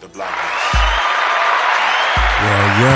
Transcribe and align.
The 0.00 0.06
block. 0.06 0.30
Yo, 2.40 2.54
yo. 2.78 2.94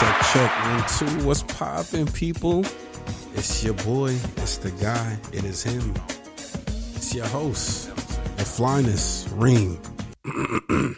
Check, 0.00 0.16
check. 0.32 0.50
One, 0.64 0.84
two. 0.98 1.26
What's 1.26 1.44
poppin', 1.44 2.06
people? 2.06 2.64
It's 3.34 3.62
your 3.62 3.74
boy. 3.74 4.16
It's 4.38 4.56
the 4.56 4.72
guy. 4.72 5.16
It 5.32 5.44
is 5.44 5.62
him. 5.62 5.94
It's 6.36 7.14
your 7.14 7.26
host, 7.26 7.94
the 8.36 8.44
flyness, 8.44 9.28
Reem. 9.32 9.78
I 10.24 10.96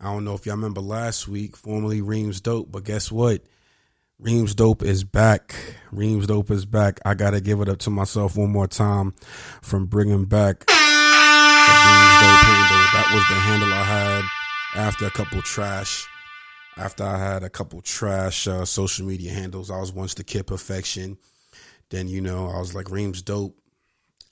don't 0.00 0.24
know 0.24 0.34
if 0.34 0.44
y'all 0.44 0.56
remember 0.56 0.80
last 0.80 1.28
week, 1.28 1.56
formerly 1.56 2.00
Reams 2.00 2.40
Dope, 2.40 2.72
but 2.72 2.82
guess 2.82 3.12
what? 3.12 3.42
Reams 4.18 4.56
Dope 4.56 4.82
is 4.82 5.04
back. 5.04 5.54
Reams 5.92 6.26
Dope 6.26 6.50
is 6.50 6.66
back. 6.66 6.98
I 7.04 7.14
gotta 7.14 7.40
give 7.40 7.60
it 7.60 7.68
up 7.68 7.78
to 7.80 7.90
myself 7.90 8.36
one 8.36 8.50
more 8.50 8.66
time 8.66 9.14
from 9.62 9.86
bringing 9.86 10.24
back 10.24 10.64
That 12.98 13.14
was 13.14 13.28
the 13.28 13.34
handle 13.34 13.72
I 13.72 13.82
had 13.84 14.24
after 14.74 15.06
a 15.06 15.10
couple 15.10 15.40
trash. 15.42 16.06
After 16.76 17.04
I 17.04 17.18
had 17.18 17.42
a 17.42 17.50
couple 17.50 17.80
trash 17.80 18.46
uh, 18.46 18.64
social 18.64 19.06
media 19.06 19.32
handles, 19.32 19.70
I 19.70 19.78
was 19.78 19.92
once 19.92 20.14
the 20.14 20.24
kid 20.24 20.46
perfection. 20.46 21.18
Then 21.90 22.08
you 22.08 22.20
know 22.20 22.48
I 22.48 22.58
was 22.58 22.74
like 22.74 22.90
Reams 22.90 23.22
Dope. 23.22 23.56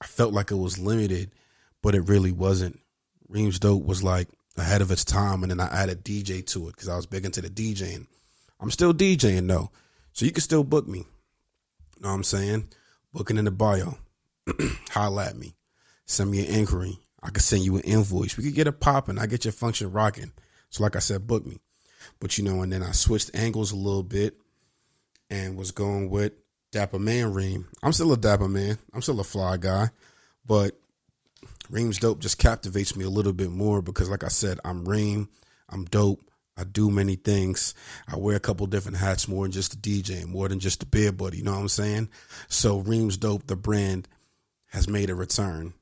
I 0.01 0.07
felt 0.07 0.33
like 0.33 0.51
it 0.51 0.57
was 0.57 0.79
limited, 0.79 1.33
but 1.83 1.95
it 1.95 2.09
really 2.09 2.33
wasn't. 2.33 2.81
Reams 3.29 3.59
Dope 3.59 3.85
was 3.85 4.03
like 4.03 4.29
ahead 4.57 4.83
of 4.83 4.91
its 4.91 5.05
time, 5.05 5.43
and 5.43 5.51
then 5.51 5.61
I 5.61 5.67
added 5.67 6.05
DJ 6.05 6.45
to 6.47 6.69
it 6.69 6.77
because 6.77 6.89
I 6.89 6.97
was 6.97 7.07
big 7.07 7.25
into 7.25 7.41
the 7.41 7.51
DJing. 7.51 8.07
I'm 8.61 8.71
still 8.71 8.93
DJing 8.93 9.49
though, 9.49 9.71
so 10.13 10.25
you 10.25 10.33
can 10.33 10.43
still 10.43 10.65
book 10.65 10.87
me. 10.87 11.05
Know 12.01 12.09
what 12.09 12.15
I'm 12.15 12.25
saying? 12.25 12.69
Booking 13.13 13.39
in 13.39 13.47
the 13.47 13.51
bio. 13.51 13.99
Holla 14.91 15.27
at 15.27 15.37
me. 15.37 15.55
Send 16.05 16.31
me 16.31 16.47
an 16.47 16.55
inquiry. 16.55 16.99
I 17.27 17.31
could 17.31 17.43
send 17.43 17.65
you 17.65 17.75
an 17.75 17.83
invoice. 17.83 18.37
We 18.37 18.45
could 18.45 18.55
get 18.55 18.69
it 18.69 18.79
popping. 18.79 19.19
I 19.19 19.27
get 19.27 19.45
your 19.45 19.53
function 19.53 19.91
rocking. 19.91 20.31
So 20.71 20.85
like 20.85 20.95
I 20.95 21.01
said, 21.01 21.27
book 21.27 21.45
me. 21.45 21.59
But 22.21 22.39
you 22.39 22.45
know, 22.45 22.63
and 22.63 22.73
then 22.73 22.85
I 22.85 22.93
switched 22.93 23.33
angles 23.35 23.73
a 23.73 23.77
little 23.77 24.05
bit 24.05 24.37
and 25.29 25.57
was 25.57 25.73
going 25.73 26.09
with 26.09 26.35
Dapper 26.71 27.01
Man 27.01 27.33
Reem. 27.33 27.67
I'm 27.83 27.93
still 27.93 28.13
a 28.13 28.17
Dapper 28.17 28.47
Man. 28.47 28.79
I'm 28.95 29.03
still 29.03 29.19
a 29.19 29.25
fly 29.25 29.57
guy. 29.57 29.91
But 30.47 30.79
Reem's 31.69 31.99
dope 31.99 32.21
just 32.21 32.39
captivates 32.39 32.95
me 32.95 33.05
a 33.05 33.11
little 33.11 33.33
bit 33.33 33.51
more 33.51 33.83
because, 33.83 34.09
like 34.09 34.23
I 34.23 34.29
said, 34.29 34.61
I'm 34.65 34.89
Reem. 34.89 35.29
I'm 35.69 35.85
dope. 35.85 36.21
I 36.57 36.63
do 36.63 36.91
many 36.93 37.17
things. 37.17 37.75
I 38.07 38.17
wear 38.17 38.37
a 38.37 38.41
couple 38.41 38.69
different 38.69 38.99
hats 38.99 39.27
more 39.27 39.45
than 39.45 39.53
just 39.53 39.75
a 39.75 39.77
DJ, 39.77 40.27
more 40.27 40.49
than 40.49 40.61
just 40.61 40.85
a 40.85 40.87
beer 40.87 41.11
buddy. 41.11 41.39
You 41.39 41.43
know 41.43 41.53
what 41.53 41.61
I'm 41.61 41.69
saying? 41.69 42.09
So 42.49 42.79
Reem's 42.79 43.17
dope, 43.17 43.49
the 43.49 43.57
brand, 43.57 44.07
has 44.69 44.89
made 44.89 45.11
a 45.11 45.15
return. 45.17 45.75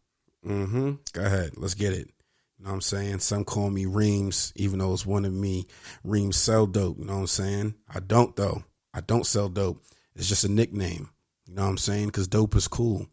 Mm-hmm. 0.47 0.93
Go 1.13 1.25
ahead. 1.25 1.53
Let's 1.57 1.75
get 1.75 1.93
it. 1.93 2.11
You 2.59 2.65
know 2.65 2.71
what 2.71 2.75
I'm 2.75 2.81
saying? 2.83 3.19
Some 3.19 3.45
call 3.45 3.71
me 3.71 3.87
Reams, 3.87 4.53
even 4.57 4.79
though 4.79 4.93
it's 4.93 5.07
one 5.07 5.25
of 5.25 5.33
me. 5.33 5.67
Reams 6.03 6.37
sell 6.37 6.67
dope. 6.67 6.99
You 6.99 7.05
know 7.05 7.15
what 7.15 7.21
I'm 7.21 7.27
saying? 7.27 7.75
I 7.89 8.01
don't 8.01 8.35
though. 8.37 8.65
I 8.93 9.01
don't 9.01 9.27
sell 9.27 9.49
dope. 9.49 9.83
It's 10.15 10.29
just 10.29 10.45
a 10.45 10.49
nickname. 10.51 11.11
You 11.47 11.55
know 11.55 11.63
what 11.63 11.69
I'm 11.69 11.79
saying? 11.79 12.07
Because 12.07 12.29
dope 12.29 12.55
is 12.57 12.69
cool. 12.69 13.07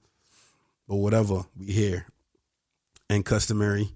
But 0.87 0.97
whatever, 0.97 1.45
we 1.57 1.67
here. 1.67 2.05
And 3.09 3.25
customary, 3.25 3.89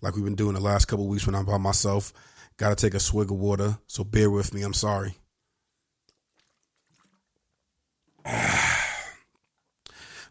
like 0.00 0.14
we've 0.14 0.24
been 0.24 0.36
doing 0.36 0.54
the 0.54 0.60
last 0.60 0.84
couple 0.86 1.08
weeks 1.08 1.26
when 1.26 1.34
I'm 1.34 1.46
by 1.46 1.58
myself. 1.58 2.12
Gotta 2.56 2.76
take 2.76 2.94
a 2.94 3.00
swig 3.00 3.30
of 3.30 3.38
water, 3.38 3.78
so 3.86 4.04
bear 4.04 4.30
with 4.30 4.52
me. 4.52 4.62
I'm 4.62 4.74
sorry. 4.74 5.14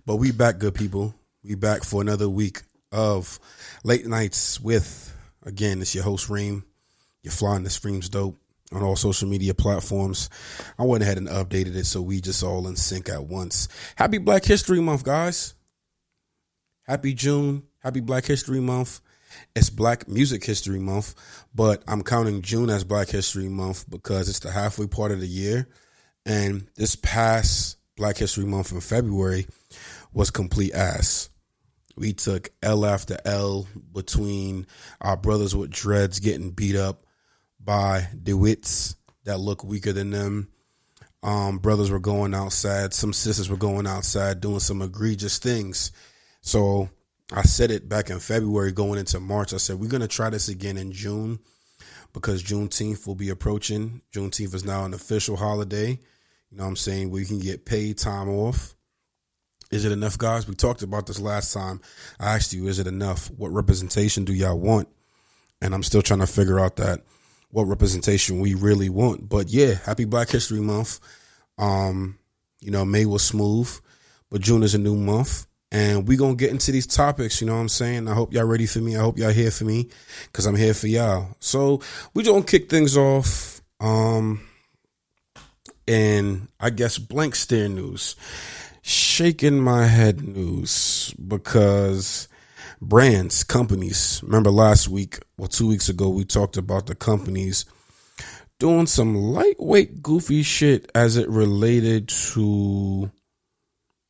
But 0.06 0.16
we 0.16 0.32
back, 0.32 0.58
good 0.58 0.74
people. 0.74 1.14
We 1.50 1.56
back 1.56 1.84
for 1.84 2.00
another 2.00 2.30
week 2.30 2.62
of 2.92 3.40
late 3.84 4.06
nights 4.06 4.62
with 4.62 5.12
again, 5.42 5.82
it's 5.82 5.96
your 5.96 6.04
host 6.04 6.30
Reem. 6.30 6.64
You're 7.24 7.32
flying 7.32 7.64
the 7.64 7.72
streams 7.72 8.08
dope 8.08 8.38
on 8.72 8.84
all 8.84 8.96
social 8.96 9.28
media 9.28 9.56
platforms. 9.56 10.30
I 10.78 10.84
went 10.84 11.02
ahead 11.02 11.18
and 11.18 11.28
updated 11.28 11.76
it 11.76 11.88
so 11.88 12.04
we 12.04 12.22
just 12.22 12.44
all 12.44 12.68
in 12.68 12.76
sync 12.76 13.10
at 13.10 13.24
once. 13.26 13.68
Happy 13.96 14.20
Black 14.20 14.46
History 14.46 14.80
Month, 14.80 15.04
guys. 15.04 15.56
Happy 16.84 17.16
June. 17.16 17.64
Happy 17.80 18.02
Black 18.02 18.28
History 18.28 18.60
Month. 18.60 19.02
It's 19.56 19.72
Black 19.72 20.08
Music 20.08 20.46
History 20.46 20.80
Month, 20.80 21.16
but 21.56 21.84
I'm 21.88 22.04
counting 22.04 22.44
June 22.44 22.70
as 22.70 22.84
Black 22.84 23.10
History 23.10 23.50
Month 23.50 23.90
because 23.90 24.30
it's 24.30 24.42
the 24.42 24.52
halfway 24.52 24.86
part 24.86 25.12
of 25.12 25.20
the 25.20 25.28
year. 25.28 25.68
And 26.28 26.68
this 26.76 26.96
past 26.96 27.78
Black 27.98 28.18
History 28.18 28.46
Month 28.46 28.72
in 28.72 28.82
February 28.82 29.48
was 30.14 30.30
complete 30.30 30.76
ass. 30.76 31.30
We 32.00 32.14
took 32.14 32.50
L 32.64 32.86
after 32.86 33.18
L 33.26 33.68
between 33.94 34.68
our 35.02 35.18
brothers 35.18 35.54
with 35.54 35.70
dreads 35.70 36.22
getting 36.22 36.52
beat 36.52 36.78
up 36.78 37.06
by 37.60 38.08
DeWitts 38.16 38.96
that 39.26 39.40
look 39.40 39.66
weaker 39.66 39.92
than 39.92 40.12
them. 40.12 40.48
Um, 41.22 41.58
brothers 41.58 41.92
were 41.92 42.00
going 42.00 42.34
outside. 42.34 42.94
Some 42.94 43.12
sisters 43.12 43.50
were 43.50 43.58
going 43.58 43.86
outside 43.86 44.40
doing 44.40 44.62
some 44.62 44.82
egregious 44.82 45.40
things. 45.40 45.92
So 46.40 46.90
I 47.34 47.42
said 47.42 47.70
it 47.70 47.90
back 47.90 48.10
in 48.10 48.20
February 48.20 48.72
going 48.72 48.98
into 48.98 49.20
March. 49.20 49.54
I 49.54 49.58
said, 49.58 49.78
we're 49.78 49.90
going 49.90 50.00
to 50.00 50.08
try 50.08 50.30
this 50.30 50.48
again 50.48 50.78
in 50.78 50.94
June 50.94 51.40
because 52.14 52.42
Juneteenth 52.42 53.06
will 53.08 53.16
be 53.16 53.30
approaching. 53.30 54.02
Juneteenth 54.14 54.56
is 54.56 54.64
now 54.64 54.86
an 54.86 54.94
official 54.94 55.36
holiday. 55.36 56.00
You 56.50 56.58
know 56.58 56.64
what 56.64 56.70
I'm 56.70 56.76
saying? 56.78 57.14
You 57.14 57.26
can 57.26 57.40
get 57.40 57.66
paid 57.66 57.98
time 57.98 58.30
off. 58.30 58.74
Is 59.72 59.86
it 59.86 59.92
enough, 59.92 60.18
guys? 60.18 60.48
We 60.48 60.56
talked 60.56 60.82
about 60.82 61.06
this 61.06 61.20
last 61.20 61.54
time. 61.54 61.80
I 62.20 62.36
asked 62.36 62.54
you, 62.54 62.68
is 62.68 62.80
it 62.80 62.88
enough? 62.88 63.30
What 63.38 63.52
representation 63.52 64.26
do 64.26 64.34
y'all 64.34 64.60
want? 64.60 64.88
And 65.62 65.74
I'm 65.76 65.84
still 65.84 66.02
trying 66.02 66.22
to 66.22 66.28
figure 66.28 66.60
out 66.60 66.78
that 66.78 67.02
what 67.52 67.64
representation 67.64 68.40
we 68.40 68.56
really 68.56 68.90
want. 68.90 69.30
But 69.30 69.50
yeah, 69.50 69.76
happy 69.86 70.06
Black 70.06 70.30
History 70.30 70.60
Month. 70.60 71.00
Um, 71.58 72.18
you 72.62 72.72
know, 72.72 72.84
May 72.84 73.06
was 73.06 73.24
smooth, 73.24 73.70
but 74.32 74.42
June 74.42 74.64
is 74.64 74.74
a 74.74 74.80
new 74.80 74.96
month. 74.96 75.46
And 75.72 76.08
we 76.08 76.18
going 76.18 76.36
to 76.36 76.44
get 76.44 76.50
into 76.50 76.72
these 76.72 76.88
topics, 76.88 77.40
you 77.40 77.46
know 77.46 77.54
what 77.54 77.62
I'm 77.62 77.70
saying? 77.70 78.08
I 78.08 78.16
hope 78.16 78.34
y'all 78.34 78.46
ready 78.46 78.66
for 78.66 78.80
me. 78.80 78.98
I 78.98 79.02
hope 79.02 79.20
y'all 79.20 79.30
here 79.30 79.52
for 79.52 79.66
me 79.66 79.90
because 80.26 80.48
I'm 80.48 80.56
here 80.56 80.74
for 80.74 80.88
y'all. 80.88 81.36
So 81.40 81.82
we 82.16 82.24
going 82.24 82.44
to 82.44 82.50
kick 82.50 82.72
things 82.72 82.98
off. 82.98 83.62
Um, 83.80 84.42
and 85.88 86.48
I 86.60 86.72
guess 86.72 86.98
blank 86.98 87.36
stare 87.36 87.70
news 87.70 88.16
shaking 88.82 89.60
my 89.60 89.86
head 89.86 90.22
news 90.22 91.14
because 91.28 92.28
brands, 92.82 93.44
companies, 93.44 94.22
remember 94.24 94.52
last 94.52 94.88
week, 94.88 95.20
well, 95.38 95.48
two 95.48 95.68
weeks 95.68 95.90
ago, 95.90 96.10
we 96.10 96.26
talked 96.26 96.58
about 96.58 96.88
the 96.88 96.96
companies 96.96 97.66
doing 98.60 98.86
some 98.86 99.16
lightweight, 99.16 100.02
goofy 100.02 100.44
shit 100.44 100.90
as 100.94 101.18
it 101.18 101.30
related 101.30 102.10
to 102.10 103.12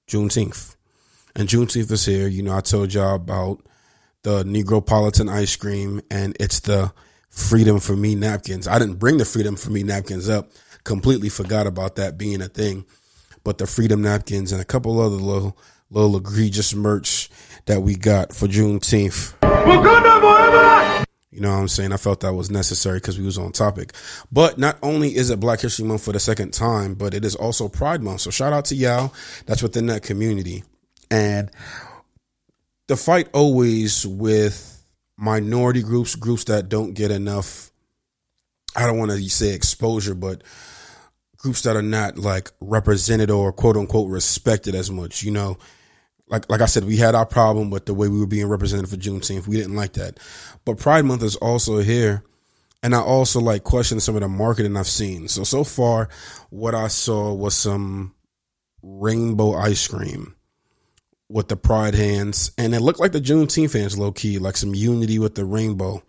Juneteenth. 0.07 0.75
And 1.35 1.47
Juneteenth 1.47 1.91
is 1.91 2.05
here. 2.05 2.27
You 2.27 2.43
know, 2.43 2.55
I 2.55 2.61
told 2.61 2.93
y'all 2.93 3.15
about 3.15 3.61
the 4.23 4.43
Negropolitan 4.43 5.31
ice 5.31 5.55
cream 5.55 6.01
and 6.09 6.35
it's 6.39 6.61
the 6.61 6.91
Freedom 7.29 7.79
for 7.79 7.95
Me 7.95 8.15
napkins. 8.15 8.67
I 8.67 8.79
didn't 8.79 8.95
bring 8.95 9.17
the 9.17 9.25
Freedom 9.25 9.55
for 9.55 9.69
Me 9.69 9.83
napkins 9.83 10.27
up, 10.27 10.51
completely 10.83 11.29
forgot 11.29 11.67
about 11.67 11.95
that 11.97 12.17
being 12.17 12.41
a 12.41 12.47
thing 12.47 12.85
but 13.43 13.57
the 13.57 13.67
Freedom 13.67 14.01
napkins 14.01 14.51
and 14.51 14.61
a 14.61 14.65
couple 14.65 14.99
other 14.99 15.15
little 15.15 15.57
little 15.91 16.17
egregious 16.17 16.73
merch 16.73 17.29
that 17.65 17.81
we 17.81 17.95
got 17.95 18.33
for 18.33 18.47
Juneteenth. 18.47 19.33
You 21.31 21.41
know 21.41 21.51
what 21.51 21.59
I'm 21.59 21.67
saying? 21.67 21.93
I 21.93 21.97
felt 21.97 22.21
that 22.21 22.33
was 22.33 22.49
necessary 22.49 22.97
because 22.97 23.17
we 23.17 23.25
was 23.25 23.37
on 23.37 23.51
topic. 23.51 23.93
But 24.31 24.57
not 24.57 24.77
only 24.81 25.15
is 25.15 25.29
it 25.29 25.39
Black 25.39 25.61
History 25.61 25.85
Month 25.85 26.03
for 26.03 26.11
the 26.11 26.19
second 26.19 26.53
time, 26.53 26.95
but 26.95 27.13
it 27.13 27.23
is 27.23 27.35
also 27.35 27.69
Pride 27.69 28.01
Month. 28.01 28.21
So 28.21 28.31
shout 28.31 28.51
out 28.51 28.65
to 28.65 28.75
y'all. 28.75 29.13
That's 29.45 29.61
within 29.61 29.85
that 29.87 30.03
community. 30.03 30.63
And 31.11 31.51
the 32.87 32.97
fight 32.97 33.29
always 33.33 34.05
with 34.05 34.83
minority 35.17 35.83
groups, 35.83 36.15
groups 36.15 36.45
that 36.45 36.67
don't 36.67 36.93
get 36.93 37.11
enough, 37.11 37.71
I 38.75 38.87
don't 38.87 38.97
want 38.97 39.11
to 39.11 39.29
say 39.29 39.53
exposure, 39.53 40.15
but 40.15 40.43
groups 41.39 41.63
that 41.63 41.75
are 41.75 41.81
not 41.81 42.17
like 42.17 42.51
represented 42.59 43.31
or 43.31 43.51
quote 43.51 43.77
unquote 43.77 44.09
respected 44.09 44.75
as 44.75 44.91
much. 44.91 45.23
You 45.23 45.31
know, 45.31 45.57
like 46.27 46.47
like 46.49 46.61
I 46.61 46.67
said, 46.67 46.83
we 46.83 46.97
had 46.97 47.15
our 47.15 47.25
problem 47.25 47.71
with 47.71 47.85
the 47.85 47.93
way 47.95 48.07
we 48.07 48.19
were 48.19 48.27
being 48.27 48.47
represented 48.47 48.89
for 48.89 48.97
Juneteenth. 48.97 49.47
We 49.47 49.55
didn't 49.57 49.75
like 49.75 49.93
that. 49.93 50.19
But 50.65 50.77
Pride 50.77 51.05
Month 51.05 51.23
is 51.23 51.35
also 51.37 51.79
here. 51.79 52.23
And 52.81 52.95
I 52.95 52.99
also 52.99 53.41
like 53.41 53.65
question 53.65 53.99
some 53.99 54.15
of 54.15 54.21
the 54.21 54.29
marketing 54.29 54.77
I've 54.77 54.87
seen. 54.87 55.27
So 55.27 55.43
so 55.43 55.63
far, 55.63 56.07
what 56.49 56.75
I 56.75 56.87
saw 56.87 57.33
was 57.33 57.55
some 57.55 58.13
rainbow 58.81 59.53
ice 59.53 59.85
cream 59.87 60.35
with 61.27 61.49
the 61.49 61.57
pride 61.57 61.93
hands, 61.93 62.51
and 62.57 62.73
it 62.73 62.79
looked 62.79 62.99
like 62.99 63.11
the 63.11 63.21
Juneteenth 63.21 63.73
hands, 63.73 63.97
low 63.97 64.11
key, 64.11 64.39
like 64.39 64.57
some 64.57 64.73
unity 64.73 65.19
with 65.19 65.35
the 65.35 65.45
rainbow. 65.45 66.01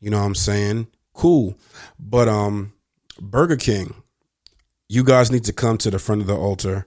You 0.00 0.10
know 0.10 0.18
what 0.18 0.26
I'm 0.26 0.34
saying? 0.36 0.86
Cool, 1.12 1.58
but 1.98 2.28
um, 2.28 2.72
Burger 3.20 3.56
King 3.56 3.92
you 4.88 5.04
guys 5.04 5.30
need 5.30 5.44
to 5.44 5.52
come 5.52 5.78
to 5.78 5.90
the 5.90 5.98
front 5.98 6.22
of 6.22 6.26
the 6.26 6.36
altar 6.36 6.86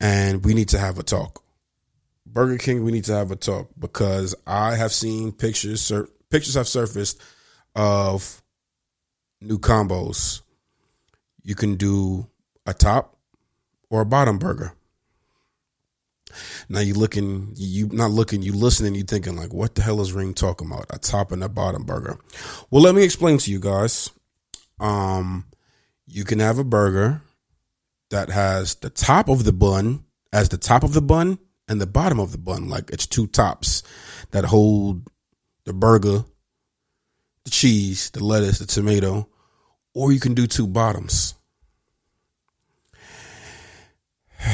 and 0.00 0.44
we 0.44 0.54
need 0.54 0.68
to 0.70 0.78
have 0.78 0.98
a 0.98 1.02
talk. 1.02 1.42
Burger 2.26 2.58
King, 2.58 2.84
we 2.84 2.92
need 2.92 3.04
to 3.04 3.14
have 3.14 3.30
a 3.30 3.36
talk 3.36 3.68
because 3.78 4.34
I 4.46 4.74
have 4.74 4.92
seen 4.92 5.32
pictures. 5.32 5.80
Sur- 5.80 6.08
pictures 6.30 6.54
have 6.54 6.66
surfaced 6.66 7.20
of 7.76 8.42
new 9.40 9.58
combos. 9.58 10.40
You 11.42 11.54
can 11.54 11.76
do 11.76 12.26
a 12.66 12.74
top 12.74 13.16
or 13.90 14.00
a 14.00 14.06
bottom 14.06 14.38
burger. 14.38 14.72
Now 16.68 16.80
you're 16.80 16.96
looking, 16.96 17.52
you 17.56 17.88
not 17.88 18.10
looking, 18.10 18.42
you 18.42 18.54
listening, 18.54 18.94
you 18.94 19.02
thinking 19.02 19.36
like, 19.36 19.52
what 19.52 19.74
the 19.74 19.82
hell 19.82 20.00
is 20.00 20.12
Reem 20.12 20.32
talking 20.32 20.66
about? 20.66 20.86
A 20.90 20.98
top 20.98 21.30
and 21.30 21.44
a 21.44 21.48
bottom 21.48 21.84
burger. 21.84 22.18
Well, 22.70 22.82
let 22.82 22.94
me 22.94 23.02
explain 23.02 23.38
to 23.38 23.50
you 23.50 23.60
guys. 23.60 24.10
Um, 24.80 25.44
you 26.14 26.24
can 26.24 26.40
have 26.40 26.58
a 26.58 26.64
burger 26.64 27.22
that 28.10 28.28
has 28.28 28.74
the 28.76 28.90
top 28.90 29.28
of 29.28 29.44
the 29.44 29.52
bun 29.52 30.04
as 30.32 30.50
the 30.50 30.58
top 30.58 30.84
of 30.84 30.92
the 30.92 31.00
bun 31.00 31.38
and 31.68 31.80
the 31.80 31.86
bottom 31.86 32.20
of 32.20 32.32
the 32.32 32.38
bun, 32.38 32.68
like 32.68 32.90
it's 32.90 33.06
two 33.06 33.26
tops 33.26 33.82
that 34.30 34.44
hold 34.44 35.08
the 35.64 35.72
burger, 35.72 36.24
the 37.44 37.50
cheese, 37.50 38.10
the 38.10 38.22
lettuce, 38.22 38.58
the 38.58 38.66
tomato, 38.66 39.26
or 39.94 40.12
you 40.12 40.20
can 40.20 40.34
do 40.34 40.46
two 40.46 40.66
bottoms. 40.66 41.34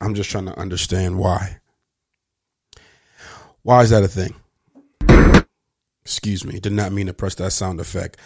I'm 0.00 0.14
just 0.14 0.30
trying 0.30 0.46
to 0.46 0.58
understand 0.58 1.18
why. 1.18 1.58
Why 3.62 3.82
is 3.82 3.90
that 3.90 4.02
a 4.02 4.08
thing? 4.08 4.34
Excuse 6.02 6.44
me, 6.44 6.58
did 6.58 6.72
not 6.72 6.90
mean 6.92 7.06
to 7.06 7.12
press 7.12 7.36
that 7.36 7.52
sound 7.52 7.78
effect. 7.78 8.16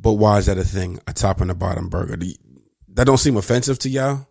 But 0.00 0.14
why 0.14 0.38
is 0.38 0.46
that 0.46 0.58
a 0.58 0.64
thing? 0.64 1.00
A 1.06 1.12
top 1.12 1.40
and 1.40 1.50
a 1.50 1.54
bottom 1.54 1.88
burger. 1.88 2.16
That 2.88 3.06
don't 3.06 3.18
seem 3.18 3.36
offensive 3.36 3.78
to 3.80 3.88
y'all? 3.88 4.26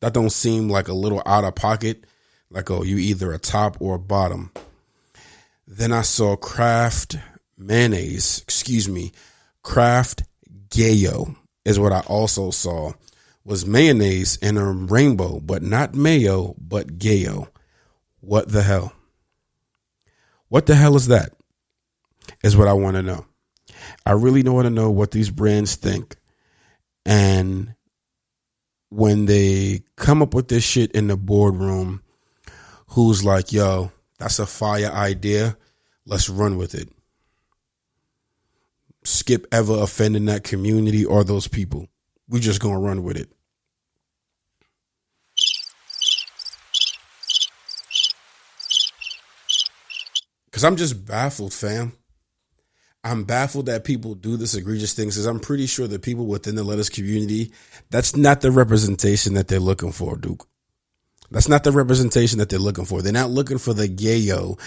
That 0.00 0.12
don't 0.12 0.30
seem 0.30 0.68
like 0.68 0.88
a 0.88 0.92
little 0.92 1.22
out 1.24 1.44
of 1.44 1.54
pocket? 1.54 2.04
Like, 2.50 2.70
oh, 2.70 2.82
you 2.82 2.98
either 2.98 3.32
a 3.32 3.38
top 3.38 3.76
or 3.80 3.96
a 3.96 4.00
bottom. 4.00 4.52
Then 5.66 5.92
I 5.92 6.02
saw 6.02 6.36
Kraft 6.36 7.16
mayonnaise, 7.56 8.42
excuse 8.42 8.88
me, 8.88 9.12
Kraft 9.62 10.22
Gayo 10.68 11.34
is 11.64 11.78
what 11.78 11.92
I 11.92 12.00
also 12.00 12.50
saw 12.50 12.92
was 13.46 13.64
mayonnaise 13.64 14.36
in 14.36 14.56
a 14.56 14.72
rainbow, 14.72 15.38
but 15.38 15.62
not 15.62 15.94
mayo, 15.94 16.54
but 16.58 16.98
gayo. 16.98 17.48
What 18.20 18.48
the 18.48 18.62
hell? 18.62 18.92
What 20.48 20.66
the 20.66 20.74
hell 20.74 20.96
is 20.96 21.06
that? 21.06 21.32
Is 22.42 22.56
what 22.56 22.66
I 22.66 22.72
want 22.72 22.96
to 22.96 23.02
know. 23.02 23.24
I 24.04 24.12
really 24.12 24.42
don't 24.42 24.54
want 24.54 24.66
to 24.66 24.70
know 24.70 24.90
what 24.90 25.10
these 25.10 25.30
brands 25.30 25.76
think. 25.76 26.16
And 27.04 27.74
when 28.90 29.26
they 29.26 29.82
come 29.96 30.22
up 30.22 30.34
with 30.34 30.48
this 30.48 30.64
shit 30.64 30.92
in 30.92 31.08
the 31.08 31.16
boardroom, 31.16 32.02
who's 32.88 33.24
like, 33.24 33.52
yo, 33.52 33.92
that's 34.18 34.38
a 34.38 34.46
fire 34.46 34.90
idea. 34.90 35.56
Let's 36.06 36.28
run 36.28 36.56
with 36.56 36.74
it. 36.74 36.88
Skip 39.04 39.46
ever 39.52 39.82
offending 39.82 40.26
that 40.26 40.44
community 40.44 41.04
or 41.04 41.24
those 41.24 41.46
people. 41.48 41.88
We're 42.28 42.40
just 42.40 42.60
gonna 42.60 42.80
run 42.80 43.02
with 43.02 43.16
it. 43.16 43.30
Cause 50.50 50.64
I'm 50.64 50.76
just 50.76 51.04
baffled, 51.04 51.52
fam. 51.52 51.92
I'm 53.06 53.24
baffled 53.24 53.66
that 53.66 53.84
people 53.84 54.14
do 54.14 54.36
this 54.36 54.54
egregious 54.54 54.92
thing 54.92 55.06
because 55.06 55.26
I'm 55.26 55.40
pretty 55.40 55.66
sure 55.66 55.86
the 55.86 55.98
people 55.98 56.26
within 56.26 56.56
the 56.56 56.64
lettuce 56.64 56.88
community, 56.88 57.52
that's 57.90 58.16
not 58.16 58.40
the 58.40 58.50
representation 58.50 59.34
that 59.34 59.48
they're 59.48 59.60
looking 59.60 59.92
for, 59.92 60.16
Duke. 60.16 60.46
That's 61.30 61.48
not 61.48 61.64
the 61.64 61.72
representation 61.72 62.38
that 62.38 62.48
they're 62.48 62.58
looking 62.58 62.84
for. 62.84 63.02
They're 63.02 63.12
not 63.12 63.30
looking 63.30 63.58
for 63.58 63.74
the 63.74 63.88
gayo 63.88 64.58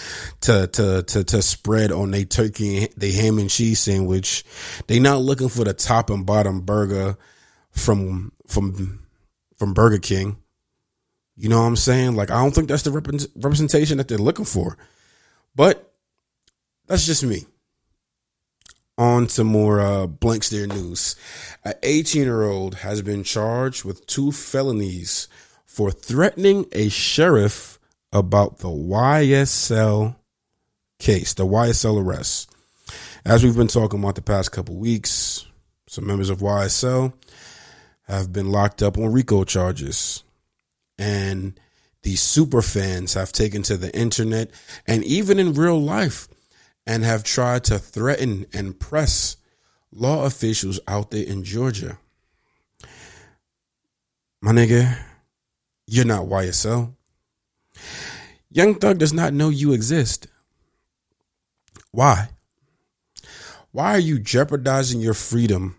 to 0.42 0.68
to 0.68 1.04
to 1.04 1.24
to 1.24 1.42
spread 1.42 1.92
on 1.92 2.12
their 2.12 2.26
turkey, 2.26 2.88
the 2.98 3.12
ham 3.12 3.40
and 3.40 3.50
cheese 3.50 3.80
sandwich. 3.80 4.44
They're 4.88 5.02
not 5.02 5.22
looking 5.22 5.50
for 5.50 5.64
the 5.64 5.74
top 5.74 6.10
and 6.10 6.26
bottom 6.26 6.62
burger 6.62 7.18
from 7.72 8.32
from 8.48 9.06
from 9.58 9.74
Burger 9.74 10.00
King. 10.00 10.38
You 11.38 11.48
know 11.48 11.62
what 11.62 11.68
I'm 11.68 11.76
saying? 11.78 12.16
Like 12.16 12.32
I 12.32 12.42
don't 12.42 12.54
think 12.54 12.68
that's 12.68 12.84
the 12.84 12.92
rep- 12.92 13.08
representation 13.36 13.98
that 13.98 14.08
they're 14.10 14.18
looking 14.18 14.46
for. 14.46 14.78
But 15.56 15.94
that's 16.88 17.06
just 17.06 17.24
me. 17.24 17.46
On 19.00 19.28
to 19.28 19.46
more 19.46 19.80
uh, 19.80 20.08
blank 20.08 20.44
stare 20.44 20.68
news. 20.68 21.16
An 21.64 21.74
18 21.84 22.22
year 22.22 22.44
old 22.44 22.76
has 22.76 23.02
been 23.02 23.24
charged 23.24 23.86
with 23.86 24.06
two 24.08 24.34
felonies 24.34 25.30
for 25.66 25.90
threatening 25.90 26.66
a 26.74 26.90
sheriff 26.90 27.80
about 28.12 28.58
the 28.58 28.68
YSL 28.68 30.18
case, 31.00 31.34
the 31.34 31.46
YSL 31.46 32.04
arrest. 32.04 32.52
As 33.24 33.42
we've 33.42 33.56
been 33.56 33.70
talking 33.70 34.04
about 34.04 34.16
the 34.16 34.22
past 34.22 34.52
couple 34.52 34.76
weeks, 34.76 35.46
some 35.88 36.06
members 36.06 36.30
of 36.30 36.40
YSL 36.40 37.14
have 38.08 38.34
been 38.34 38.52
locked 38.52 38.84
up 38.84 38.98
on 38.98 39.14
RICO 39.14 39.46
charges. 39.46 40.26
And 40.98 41.58
these 42.04 42.22
super 42.22 42.62
fans 42.62 43.14
have 43.14 43.32
taken 43.32 43.64
to 43.64 43.78
the 43.78 43.98
internet 43.98 44.52
and 44.86 45.06
even 45.06 45.40
in 45.40 45.54
real 45.54 45.82
life 45.82 46.28
and 46.90 47.04
have 47.04 47.24
tried 47.24 47.64
to 47.64 47.78
threaten 47.78 48.48
and 48.52 48.80
press 48.80 49.38
law 49.92 50.26
officials 50.26 50.80
out 50.88 51.12
there 51.12 51.24
in 51.24 51.44
Georgia. 51.44 52.00
My 54.42 54.54
nigga, 54.54 54.98
you're 55.86 56.04
not 56.04 56.26
YSL. 56.26 56.96
Young 58.50 58.74
Thug 58.74 58.98
does 58.98 59.14
not 59.14 59.34
know 59.34 59.50
you 59.50 59.72
exist. 59.72 60.26
Why? 61.92 62.30
Why 63.72 63.92
are 63.92 64.00
you 64.00 64.18
jeopardizing 64.18 65.00
your 65.00 65.14
freedom 65.14 65.76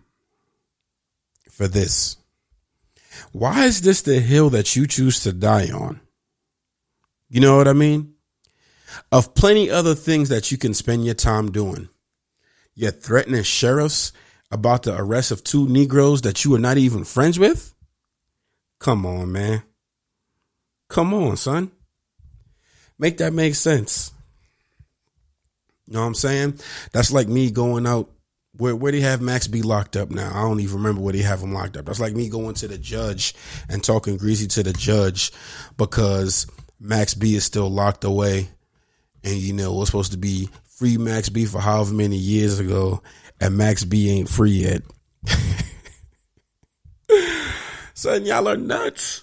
for 1.49 1.67
this? 1.67 2.15
Why 3.33 3.65
is 3.65 3.81
this 3.81 4.01
the 4.01 4.21
hill 4.21 4.49
that 4.51 4.77
you 4.77 4.87
choose 4.87 5.19
to 5.23 5.33
die 5.33 5.71
on? 5.71 5.99
You 7.27 7.41
know 7.41 7.57
what 7.57 7.67
I 7.67 7.73
mean? 7.73 8.13
Of 9.11 9.33
plenty 9.35 9.69
other 9.69 9.95
things 9.95 10.29
that 10.29 10.51
you 10.51 10.57
can 10.57 10.73
spend 10.73 11.05
your 11.05 11.15
time 11.15 11.51
doing. 11.51 11.89
You're 12.75 12.91
threatening 12.91 13.43
sheriffs 13.43 14.11
about 14.51 14.83
the 14.83 14.95
arrest 14.95 15.31
of 15.31 15.43
two 15.43 15.67
Negroes 15.67 16.21
that 16.21 16.43
you 16.43 16.53
are 16.55 16.59
not 16.59 16.77
even 16.77 17.03
friends 17.03 17.39
with? 17.39 17.73
Come 18.79 19.05
on, 19.05 19.31
man. 19.31 19.63
Come 20.89 21.13
on, 21.13 21.37
son. 21.37 21.71
Make 22.99 23.17
that 23.17 23.33
make 23.33 23.55
sense. 23.55 24.11
You 25.87 25.93
know 25.93 26.01
what 26.01 26.07
I'm 26.07 26.15
saying? 26.15 26.59
That's 26.91 27.11
like 27.11 27.27
me 27.27 27.51
going 27.51 27.87
out. 27.87 28.09
Where 28.57 28.75
where 28.75 28.91
they 28.91 28.99
have 28.99 29.21
Max 29.21 29.47
B 29.47 29.61
locked 29.61 29.95
up 29.95 30.11
now? 30.11 30.31
I 30.33 30.41
don't 30.41 30.59
even 30.59 30.77
remember 30.77 31.01
where 31.01 31.13
they 31.13 31.21
have 31.21 31.41
him 31.41 31.53
locked 31.53 31.77
up. 31.77 31.85
That's 31.85 32.01
like 32.01 32.13
me 32.13 32.27
going 32.27 32.55
to 32.55 32.67
the 32.67 32.77
judge 32.77 33.33
and 33.69 33.83
talking 33.83 34.17
greasy 34.17 34.47
to 34.47 34.63
the 34.63 34.73
judge 34.73 35.31
because 35.77 36.47
Max 36.79 37.13
B 37.13 37.35
is 37.35 37.45
still 37.45 37.69
locked 37.69 38.03
away, 38.03 38.49
and 39.23 39.35
you 39.35 39.53
know 39.53 39.73
was 39.73 39.89
supposed 39.89 40.11
to 40.11 40.17
be 40.17 40.49
free 40.65 40.97
Max 40.97 41.29
B 41.29 41.45
for 41.45 41.59
however 41.59 41.93
many 41.93 42.17
years 42.17 42.59
ago, 42.59 43.01
and 43.39 43.57
Max 43.57 43.83
B 43.83 44.09
ain't 44.09 44.29
free 44.29 44.51
yet. 44.51 44.81
Son, 47.93 48.25
y'all 48.25 48.47
are 48.47 48.57
nuts. 48.57 49.21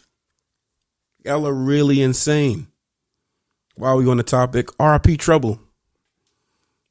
Y'all 1.25 1.47
are 1.47 1.53
really 1.53 2.01
insane. 2.01 2.69
While 3.75 3.97
we 3.97 4.09
on 4.09 4.17
the 4.17 4.23
topic, 4.23 4.69
RIP 4.81 5.19
Trouble, 5.19 5.61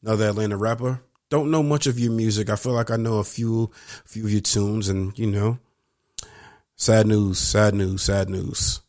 another 0.03 0.29
Atlanta 0.29 0.57
rapper. 0.57 1.01
Don't 1.29 1.51
know 1.51 1.61
much 1.61 1.87
of 1.87 1.99
your 1.99 2.11
music. 2.13 2.49
I 2.49 2.55
feel 2.55 2.71
like 2.71 2.89
I 2.91 2.95
know 2.95 3.17
a 3.17 3.23
few, 3.23 3.71
few 4.05 4.25
of 4.25 4.31
your 4.31 4.41
tunes, 4.41 4.87
and 4.87 5.17
you 5.19 5.27
know, 5.27 5.59
sad 6.75 7.07
news, 7.07 7.39
sad 7.39 7.73
news, 7.73 8.01
sad 8.01 8.29
news. 8.29 8.81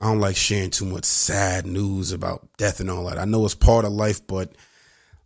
I 0.00 0.06
don't 0.06 0.20
like 0.20 0.36
sharing 0.36 0.70
too 0.70 0.86
much 0.86 1.04
sad 1.04 1.66
news 1.66 2.12
about 2.12 2.48
death 2.56 2.80
and 2.80 2.90
all 2.90 3.04
that. 3.04 3.18
I 3.18 3.26
know 3.26 3.44
it's 3.44 3.54
part 3.54 3.84
of 3.84 3.92
life, 3.92 4.26
but 4.26 4.54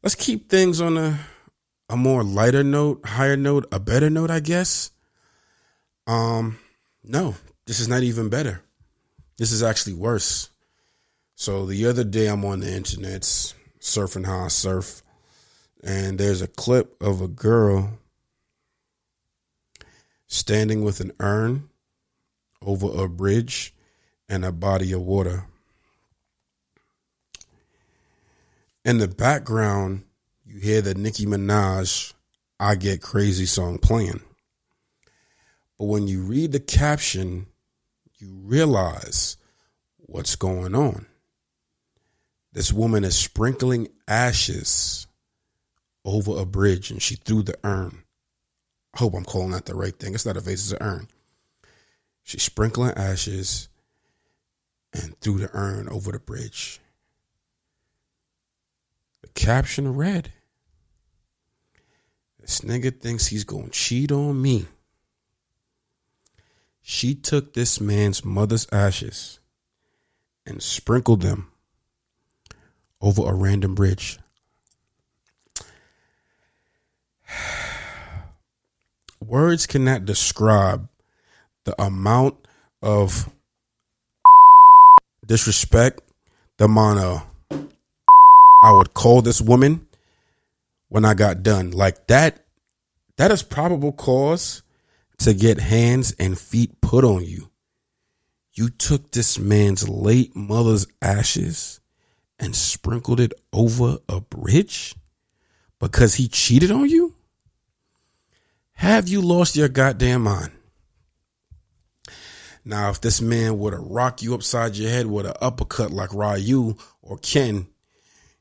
let's 0.03 0.17
keep 0.17 0.51
things 0.51 0.81
on 0.81 0.97
a 0.97 1.19
a 1.89 1.97
more 1.97 2.25
lighter 2.25 2.65
note, 2.65 3.07
higher 3.07 3.37
note, 3.37 3.67
a 3.71 3.79
better 3.79 4.09
note, 4.09 4.31
I 4.31 4.41
guess. 4.41 4.91
Um, 6.07 6.59
no, 7.03 7.35
this 7.67 7.79
is 7.79 7.89
not 7.89 8.03
even 8.03 8.31
better. 8.31 8.63
This 9.37 9.53
is 9.53 9.63
actually 9.63 9.95
worse. 9.95 10.49
So 11.35 11.67
the 11.67 11.87
other 11.87 12.05
day 12.05 12.27
I'm 12.27 12.45
on 12.45 12.61
the 12.61 12.73
internet 12.73 13.23
surfing 13.81 14.25
how 14.27 14.45
I 14.45 14.49
surf, 14.49 15.03
and 15.83 16.19
there's 16.19 16.43
a 16.43 16.47
clip 16.47 17.01
of 17.03 17.21
a 17.21 17.29
girl 17.29 17.99
standing 20.27 20.83
with 20.83 21.01
an 21.01 21.13
urn 21.21 21.69
over 22.63 23.05
a 23.05 23.09
bridge 23.09 23.75
and 24.29 24.45
a 24.45 24.53
body 24.53 24.93
of 24.93 25.03
water. 25.03 25.45
In 28.85 28.99
the 28.99 29.09
background, 29.09 30.05
you 30.45 30.61
hear 30.61 30.83
the 30.83 30.95
Nicki 30.95 31.27
Minaj 31.27 32.13
I 32.61 32.75
Get 32.75 33.03
Crazy 33.03 33.47
song 33.47 33.79
playing. 33.79 34.21
But 35.79 35.87
when 35.87 36.07
you 36.07 36.23
read 36.23 36.53
the 36.53 36.61
caption, 36.61 37.47
you 38.19 38.31
realize 38.43 39.37
what's 39.99 40.37
going 40.37 40.75
on. 40.75 41.07
This 42.53 42.73
woman 42.73 43.05
is 43.05 43.17
sprinkling 43.17 43.89
ashes 44.07 45.07
over 46.05 46.39
a 46.39 46.45
bridge 46.45 46.91
and 46.91 47.03
she 47.03 47.17
threw 47.17 47.43
the 47.43 47.59
urn. 47.65 48.05
I 48.95 48.99
hope 48.99 49.15
I'm 49.15 49.25
calling 49.25 49.51
that 49.51 49.67
the 49.67 49.75
right 49.75 49.99
thing. 49.99 50.15
It's 50.15 50.27
not 50.27 50.37
a 50.37 50.41
vase, 50.41 50.71
it's 50.71 50.81
an 50.81 50.87
urn. 50.87 51.09
She's 52.23 52.43
sprinkling 52.43 52.93
ashes 52.97 53.69
and 54.95 55.19
threw 55.21 55.39
the 55.39 55.51
urn 55.53 55.89
over 55.89 56.13
the 56.13 56.19
bridge. 56.19 56.81
The 59.23 59.29
caption 59.29 59.95
read 59.95 60.33
This 62.41 62.61
nigga 62.61 62.99
thinks 63.01 63.27
he's 63.27 63.45
gonna 63.45 63.71
cheat 63.71 64.13
on 64.13 64.41
me. 64.41 64.67
She 66.83 67.15
took 67.15 67.55
this 67.55 67.81
man's 67.81 68.25
mother's 68.25 68.67
ashes 68.71 69.41
and 70.47 70.63
sprinkled 70.63 71.23
them 71.23 71.51
over 73.01 73.23
a 73.27 73.35
random 73.35 73.75
bridge. 73.75 74.19
Words 79.21 79.67
cannot 79.67 80.05
describe 80.05 80.89
the 81.65 81.81
amount 81.83 82.37
of 82.83 83.34
disrespect, 85.27 86.01
the 86.57 86.65
amount 86.65 87.01
of 87.01 87.27
I 88.63 88.73
would 88.73 88.95
call 88.95 89.21
this 89.21 89.41
woman 89.41 89.87
when 90.89 91.05
I 91.05 91.15
got 91.15 91.43
done. 91.43 91.71
Like 91.71 92.07
that, 92.07 92.47
that 93.17 93.31
is 93.31 93.43
probable 93.43 93.93
cause 93.93 94.63
to 95.19 95.35
get 95.35 95.61
hands 95.61 96.15
and 96.19 96.39
feet 96.39 96.81
put 96.81 97.05
on 97.05 97.25
you. 97.25 97.51
You 98.53 98.69
took 98.69 99.11
this 99.11 99.39
man's 99.39 99.89
late 99.89 100.35
mother's 100.35 100.87
ashes 101.03 101.81
and 102.39 102.55
sprinkled 102.55 103.21
it 103.21 103.33
over 103.53 103.99
a 104.09 104.21
bridge 104.21 104.95
because 105.79 106.15
he 106.15 106.29
cheated 106.29 106.71
on 106.71 106.89
you? 106.89 107.15
Have 108.73 109.09
you 109.09 109.21
lost 109.21 109.57
your 109.57 109.69
goddamn 109.69 110.23
mind? 110.23 110.53
Now, 112.65 112.91
if 112.91 113.01
this 113.01 113.21
man 113.21 113.59
were 113.59 113.73
to 113.73 113.77
rock 113.77 114.23
you 114.23 114.35
upside 114.35 114.77
your 114.77 114.91
head 114.91 115.07
with 115.07 115.27
an 115.27 115.35
uppercut 115.41 115.91
like 115.91 116.15
Ryu 116.15 116.77
or 117.03 117.19
Ken, 117.19 117.67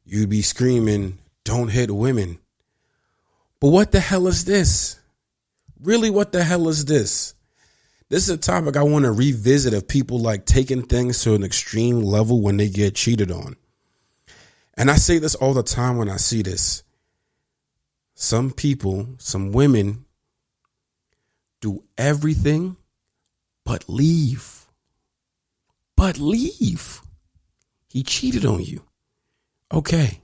you'd 0.05 0.29
be 0.29 0.41
screaming, 0.41 1.19
Don't 1.43 1.67
hit 1.67 1.91
women. 1.91 2.39
But 3.59 3.69
what 3.69 3.91
the 3.91 3.99
hell 3.99 4.27
is 4.27 4.45
this? 4.45 4.99
Really, 5.81 6.09
what 6.09 6.31
the 6.31 6.43
hell 6.43 6.69
is 6.69 6.85
this? 6.85 7.33
This 8.09 8.23
is 8.23 8.29
a 8.29 8.37
topic 8.37 8.77
I 8.77 8.83
want 8.83 9.05
to 9.05 9.11
revisit 9.11 9.73
of 9.73 9.87
people 9.87 10.19
like 10.19 10.45
taking 10.45 10.83
things 10.83 11.21
to 11.23 11.33
an 11.33 11.43
extreme 11.43 12.01
level 12.01 12.41
when 12.41 12.57
they 12.57 12.69
get 12.69 12.95
cheated 12.95 13.31
on. 13.31 13.55
And 14.75 14.89
I 14.89 14.95
say 14.95 15.17
this 15.17 15.35
all 15.35 15.53
the 15.53 15.63
time 15.63 15.97
when 15.97 16.09
I 16.09 16.17
see 16.17 16.41
this. 16.41 16.83
Some 18.15 18.51
people, 18.51 19.07
some 19.17 19.51
women, 19.51 20.05
do 21.59 21.83
everything 21.97 22.77
but 23.65 23.87
leave. 23.87 24.65
But 25.95 26.17
leave. 26.17 27.01
He 27.87 28.03
cheated 28.03 28.45
on 28.45 28.63
you. 28.63 28.83
Okay. 29.71 30.21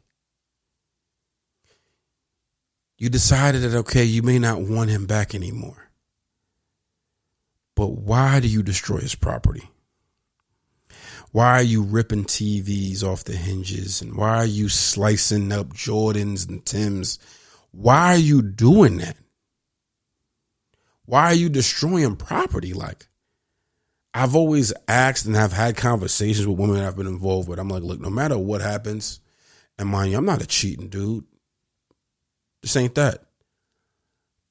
You 2.97 3.09
decided 3.09 3.61
that, 3.61 3.77
okay, 3.77 4.03
you 4.03 4.21
may 4.21 4.39
not 4.39 4.61
want 4.61 4.89
him 4.89 5.05
back 5.05 5.33
anymore. 5.33 5.89
But 7.75 7.91
why 7.91 8.41
do 8.41 8.47
you 8.47 8.61
destroy 8.61 8.97
his 8.97 9.15
property? 9.15 9.69
Why 11.31 11.59
are 11.59 11.63
you 11.63 11.83
ripping 11.83 12.25
TVs 12.25 13.03
off 13.03 13.23
the 13.23 13.37
hinges? 13.37 14.01
And 14.01 14.17
why 14.17 14.37
are 14.37 14.45
you 14.45 14.67
slicing 14.67 15.51
up 15.51 15.69
Jordans 15.69 16.49
and 16.49 16.65
Tims? 16.65 17.19
Why 17.71 18.15
are 18.15 18.17
you 18.17 18.41
doing 18.41 18.97
that? 18.97 19.15
Why 21.05 21.27
are 21.27 21.35
you 21.35 21.49
destroying 21.49 22.15
property? 22.15 22.73
Like, 22.73 23.07
I've 24.13 24.35
always 24.35 24.73
asked 24.87 25.25
and 25.25 25.35
have 25.35 25.53
had 25.53 25.77
conversations 25.77 26.47
with 26.47 26.57
women 26.57 26.81
I've 26.81 26.95
been 26.95 27.07
involved 27.07 27.47
with. 27.47 27.59
I'm 27.59 27.69
like, 27.69 27.83
look, 27.83 27.99
no 27.99 28.09
matter 28.09 28.37
what 28.37 28.61
happens, 28.61 29.19
and 29.77 29.89
mind 29.89 30.11
you, 30.11 30.17
I'm 30.17 30.25
not 30.25 30.41
a 30.41 30.47
cheating 30.47 30.89
dude. 30.89 31.25
This 32.61 32.75
ain't 32.75 32.95
that. 32.95 33.23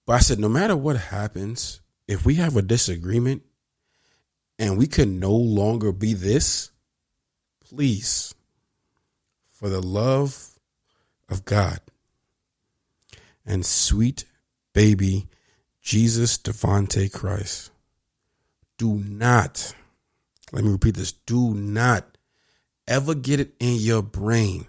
But 0.06 0.14
I 0.14 0.18
said, 0.20 0.38
no 0.38 0.48
matter 0.48 0.76
what 0.76 0.96
happens, 0.96 1.80
if 2.06 2.24
we 2.24 2.36
have 2.36 2.56
a 2.56 2.62
disagreement 2.62 3.42
and 4.58 4.78
we 4.78 4.86
can 4.86 5.20
no 5.20 5.32
longer 5.32 5.92
be 5.92 6.14
this, 6.14 6.70
please, 7.68 8.34
for 9.50 9.68
the 9.68 9.82
love 9.82 10.58
of 11.28 11.44
God 11.44 11.80
and 13.44 13.66
sweet 13.66 14.24
baby 14.72 15.26
Jesus 15.82 16.38
Devonte 16.38 17.12
Christ 17.12 17.70
do 18.78 18.94
not, 18.94 19.74
let 20.52 20.64
me 20.64 20.70
repeat 20.70 20.94
this, 20.94 21.12
do 21.12 21.52
not 21.54 22.16
ever 22.86 23.14
get 23.14 23.40
it 23.40 23.52
in 23.60 23.76
your 23.76 24.02
brain 24.02 24.66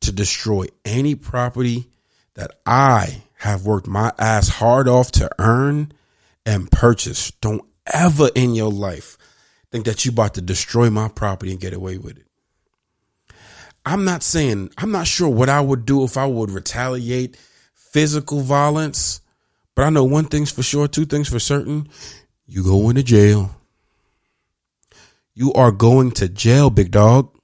to 0.00 0.12
destroy 0.12 0.66
any 0.84 1.14
property 1.14 1.90
that 2.34 2.52
I 2.64 3.22
have 3.38 3.66
worked 3.66 3.88
my 3.88 4.12
ass 4.18 4.48
hard 4.48 4.86
off 4.86 5.10
to 5.12 5.30
earn 5.38 5.92
and 6.44 6.70
purchase. 6.70 7.32
Don't 7.32 7.62
ever 7.92 8.28
in 8.34 8.54
your 8.54 8.70
life 8.70 9.18
think 9.72 9.86
that 9.86 10.04
you 10.04 10.12
about 10.12 10.34
to 10.34 10.40
destroy 10.40 10.90
my 10.90 11.08
property 11.08 11.50
and 11.50 11.60
get 11.60 11.72
away 11.72 11.98
with 11.98 12.18
it. 12.18 12.26
I'm 13.84 14.04
not 14.04 14.22
saying, 14.22 14.70
I'm 14.78 14.90
not 14.90 15.06
sure 15.06 15.28
what 15.28 15.48
I 15.48 15.60
would 15.60 15.86
do 15.86 16.04
if 16.04 16.16
I 16.16 16.26
would 16.26 16.50
retaliate 16.50 17.36
physical 17.74 18.40
violence, 18.40 19.20
but 19.74 19.84
I 19.84 19.90
know 19.90 20.04
one 20.04 20.24
thing's 20.24 20.50
for 20.50 20.62
sure, 20.62 20.88
two 20.88 21.04
things 21.04 21.28
for 21.28 21.38
certain. 21.38 21.88
You 22.48 22.62
go 22.62 22.88
into 22.88 23.02
jail. 23.02 23.50
You 25.34 25.52
are 25.54 25.72
going 25.72 26.12
to 26.12 26.28
jail, 26.28 26.70
big 26.70 26.92
dog. 26.92 27.36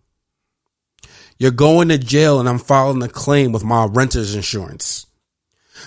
You're 1.38 1.50
going 1.50 1.88
to 1.88 1.98
jail 1.98 2.38
and 2.38 2.48
I'm 2.48 2.60
filing 2.60 3.02
a 3.02 3.08
claim 3.08 3.50
with 3.50 3.64
my 3.64 3.86
renter's 3.86 4.36
insurance. 4.36 5.06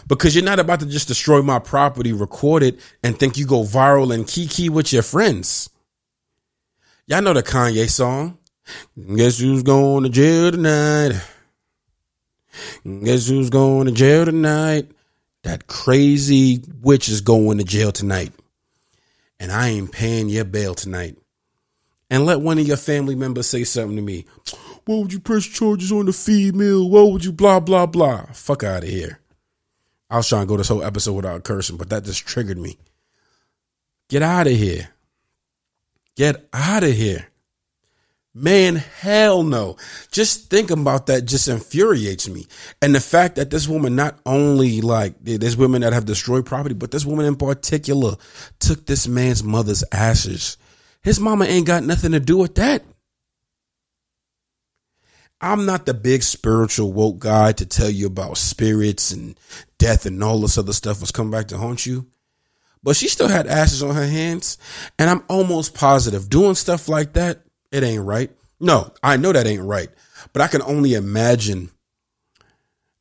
Because 0.05 0.35
you're 0.35 0.43
not 0.43 0.59
about 0.59 0.81
to 0.81 0.85
just 0.85 1.07
destroy 1.07 1.41
my 1.41 1.59
property, 1.59 2.11
record 2.11 2.61
it, 2.61 2.79
and 3.01 3.17
think 3.17 3.37
you 3.37 3.47
go 3.47 3.63
viral 3.63 4.13
and 4.13 4.27
kiki 4.27 4.67
with 4.67 4.91
your 4.91 5.01
friends. 5.01 5.69
Y'all 7.07 7.21
know 7.21 7.33
the 7.33 7.41
Kanye 7.41 7.89
song. 7.89 8.37
Guess 9.15 9.39
who's 9.39 9.63
going 9.63 10.03
to 10.03 10.09
jail 10.09 10.51
tonight? 10.51 11.21
Guess 12.83 13.29
who's 13.29 13.49
going 13.49 13.85
to 13.85 13.93
jail 13.93 14.25
tonight? 14.25 14.91
That 15.43 15.67
crazy 15.67 16.61
witch 16.81 17.07
is 17.07 17.21
going 17.21 17.59
to 17.59 17.63
jail 17.63 17.93
tonight 17.93 18.33
and 19.45 19.53
I 19.53 19.67
ain't 19.67 19.91
paying 19.91 20.27
your 20.27 20.43
bail 20.43 20.73
tonight. 20.73 21.19
And 22.09 22.25
let 22.25 22.41
one 22.41 22.57
of 22.57 22.67
your 22.67 22.77
family 22.77 23.13
members 23.13 23.45
say 23.45 23.63
something 23.63 23.95
to 23.95 24.01
me. 24.01 24.25
Why 24.85 24.95
would 24.95 25.13
you 25.13 25.19
press 25.19 25.45
charges 25.45 25.91
on 25.91 26.07
the 26.07 26.13
female? 26.13 26.89
Why 26.89 27.03
would 27.03 27.23
you 27.23 27.31
blah, 27.31 27.59
blah, 27.59 27.85
blah? 27.85 28.25
Fuck 28.33 28.63
out 28.63 28.81
of 28.81 28.89
here. 28.89 29.19
I 30.09 30.17
was 30.17 30.27
trying 30.27 30.41
to 30.41 30.47
go 30.47 30.57
this 30.57 30.69
whole 30.69 30.83
episode 30.83 31.13
without 31.13 31.43
cursing, 31.43 31.77
but 31.77 31.91
that 31.91 32.05
just 32.05 32.25
triggered 32.25 32.57
me. 32.57 32.79
Get 34.09 34.23
out 34.23 34.47
of 34.47 34.53
here. 34.53 34.89
Get 36.15 36.47
out 36.51 36.83
of 36.83 36.93
here. 36.93 37.27
Man, 38.37 38.75
hell 38.75 39.43
no. 39.43 39.77
Just 40.11 40.49
thinking 40.49 40.81
about 40.81 41.05
that 41.05 41.23
just 41.23 41.47
infuriates 41.47 42.27
me. 42.27 42.47
And 42.81 42.93
the 42.93 42.99
fact 42.99 43.37
that 43.37 43.49
this 43.49 43.65
woman 43.65 43.95
not 43.95 44.19
only 44.25 44.81
like 44.81 45.15
there's 45.21 45.55
women 45.55 45.83
that 45.83 45.93
have 45.93 46.03
destroyed 46.03 46.45
property, 46.45 46.75
but 46.75 46.91
this 46.91 47.05
woman 47.05 47.25
in 47.25 47.37
particular 47.37 48.17
took 48.59 48.85
this 48.85 49.07
man's 49.07 49.41
mother's 49.41 49.85
ashes. 49.89 50.57
His 51.01 51.17
mama 51.17 51.45
ain't 51.45 51.65
got 51.65 51.85
nothing 51.85 52.11
to 52.11 52.19
do 52.19 52.35
with 52.35 52.55
that. 52.55 52.83
I'm 55.39 55.65
not 55.65 55.85
the 55.85 55.93
big 55.93 56.21
spiritual 56.21 56.91
woke 56.91 57.19
guy 57.19 57.53
to 57.53 57.65
tell 57.65 57.89
you 57.89 58.07
about 58.07 58.37
spirits 58.37 59.11
and 59.11 59.39
death 59.77 60.05
and 60.05 60.21
all 60.21 60.41
this 60.41 60.57
other 60.57 60.73
stuff 60.73 60.99
was 60.99 61.11
coming 61.11 61.31
back 61.31 61.47
to 61.49 61.57
haunt 61.57 61.85
you. 61.85 62.07
But 62.83 62.97
she 62.97 63.07
still 63.07 63.29
had 63.29 63.47
ashes 63.47 63.81
on 63.81 63.95
her 63.95 64.05
hands. 64.07 64.57
And 64.99 65.09
I'm 65.09 65.23
almost 65.29 65.73
positive 65.73 66.29
doing 66.29 66.55
stuff 66.55 66.89
like 66.89 67.13
that 67.13 67.44
it 67.71 67.83
ain't 67.83 68.03
right. 68.03 68.31
No, 68.59 68.93
I 69.03 69.17
know 69.17 69.31
that 69.31 69.47
ain't 69.47 69.63
right. 69.63 69.89
But 70.33 70.41
I 70.41 70.47
can 70.47 70.61
only 70.61 70.93
imagine 70.93 71.71